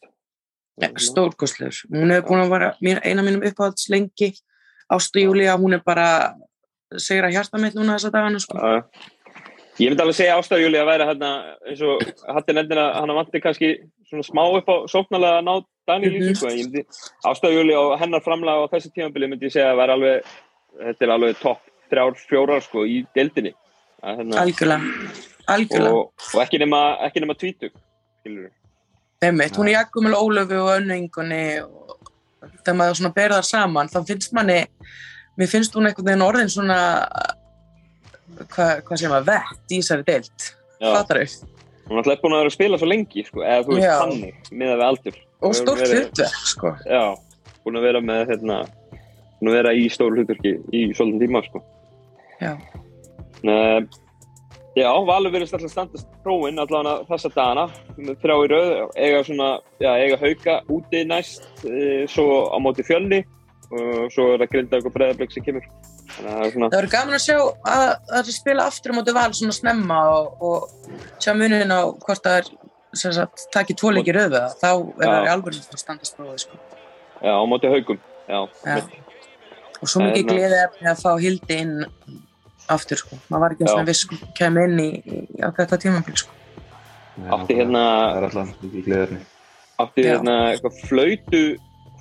[0.82, 1.78] Ja, stórkostlegur.
[1.94, 4.34] Hún hefur búin að vera mín- eina mínum uppáhalds lengi.
[4.92, 6.34] Ástu Júlía, hún er bara
[6.98, 8.58] segra hjarta mitt núna þessa dagana sko.
[9.80, 11.30] Ég myndi alveg segja Ástæður Júli að væri hérna
[11.68, 12.02] eins og
[12.36, 13.70] hattin endur að hann vanti kannski
[14.10, 16.20] svona smá upp á sóknarlega að ná Daniel Mhm.
[16.22, 16.48] Lýsing sko.
[16.48, 16.86] Ég myndi
[17.26, 20.24] Ástæður Júli og hennar framlega á þessi tímabili myndi ég segja að væri alveg
[20.82, 21.60] þetta er alveg topp
[21.92, 23.54] þrjár, fjórar sko í deildinni.
[24.02, 24.82] Hérna, algjörlega,
[25.54, 25.94] algjörlega.
[25.94, 27.76] og, og ekki nema, ekki nema tvítug.
[29.22, 32.10] Einmitt, hún er jakkum með Ólöfu og önningunni og
[32.64, 34.58] þegar maður svona ber það saman þá finnst manni,
[35.38, 36.80] mér finnst hún einhvern veginn orðin svona
[38.50, 40.48] hvað hva sem að vett í þessari deild
[40.82, 40.92] Já.
[40.96, 41.48] fattar þau,
[41.92, 43.96] Hún er alltaf búin að vera að spila svo lengi sko, eða þú veist Já.
[44.00, 45.16] þannig, miðað við aldur.
[45.42, 46.74] og stórt hlutverk sko.
[46.88, 47.02] Já,
[47.66, 48.60] búin að vera með hérna,
[49.40, 51.64] búin að vera í stóru hlutverki í svolítið tíma sko.
[52.40, 52.54] Já.
[53.44, 53.88] Nei,
[54.78, 57.68] já, Valur verðist alltaf standast prófin allavega þessa dagana.
[57.98, 59.50] Með þrjá í rauð, eiga svona
[59.82, 63.24] já, eiga hauka úti næst e, svo á móti fjölni
[63.72, 65.68] og svo er það grinda eitthvað breðarblik sem kemur.
[66.12, 69.30] Er svona, það verður gaman að sjá að það er spila aftur á móti val
[69.38, 72.50] svona snemma og, og sjá munin á hvort það er
[73.00, 76.58] sem sagt, takið tvo leikir röðu þá er það í alveg að standast prófið sko.
[77.24, 78.76] já, á móti haukum já, Já.
[79.80, 81.78] og svo mikið En- gleði efni að fá Hildi inn
[82.76, 83.18] aftur sko.
[83.30, 83.72] maður var ekki Já.
[83.72, 86.32] svona viss sko, kemur inn í, í á þetta tímabil sko.
[87.38, 87.84] átti hérna
[89.82, 90.12] Það er Já.
[90.12, 91.44] hérna eitthvað flautu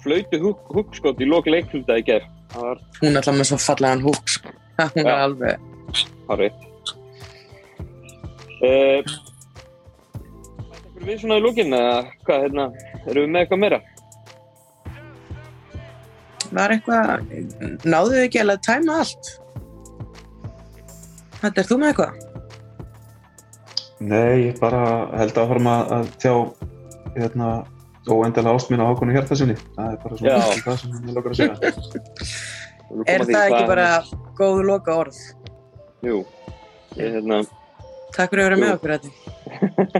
[0.02, 3.60] flautu húk, húkskot í lok leikflunda í gerð það var hún er alltaf með svo
[3.64, 4.54] fallegan húk sko.
[4.80, 5.68] hún er alveg
[6.30, 6.52] Hárið.
[8.60, 9.00] Uh,
[11.00, 11.94] við svona í lókin eða
[12.26, 12.66] hvað, hérna,
[13.08, 13.80] erum við með eitthvað meira?
[16.50, 17.24] var eitthvað
[17.86, 19.30] náðu þið ekki alveg að tæma allt
[21.42, 22.26] þetta er þú með eitthvað?
[24.00, 24.82] Nei, ég bara
[25.20, 26.32] held að horfum að, að tjá
[27.18, 27.50] hérna,
[28.08, 29.58] óendalega ást mín á Hákonu Hjartarsinni.
[29.76, 31.56] Það er bara svona það sem ég lókar að segja.
[33.06, 33.86] Er það ekki bara
[34.38, 35.18] góðu loka orð
[36.02, 36.22] Jú,
[36.96, 37.42] ég, hérna,
[38.16, 38.94] takk fyrir að vera með okkur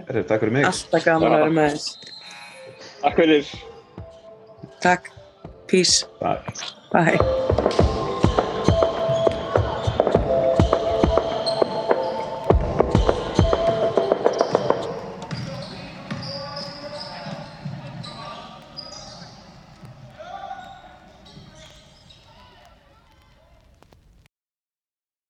[0.08, 0.66] Herri, takk fyrir mig.
[0.70, 1.88] alltaf gaman að vera með þess
[3.00, 3.54] takk fyrir.
[4.80, 5.10] Takk,
[5.70, 6.40] peace, Bye.
[6.90, 7.59] bye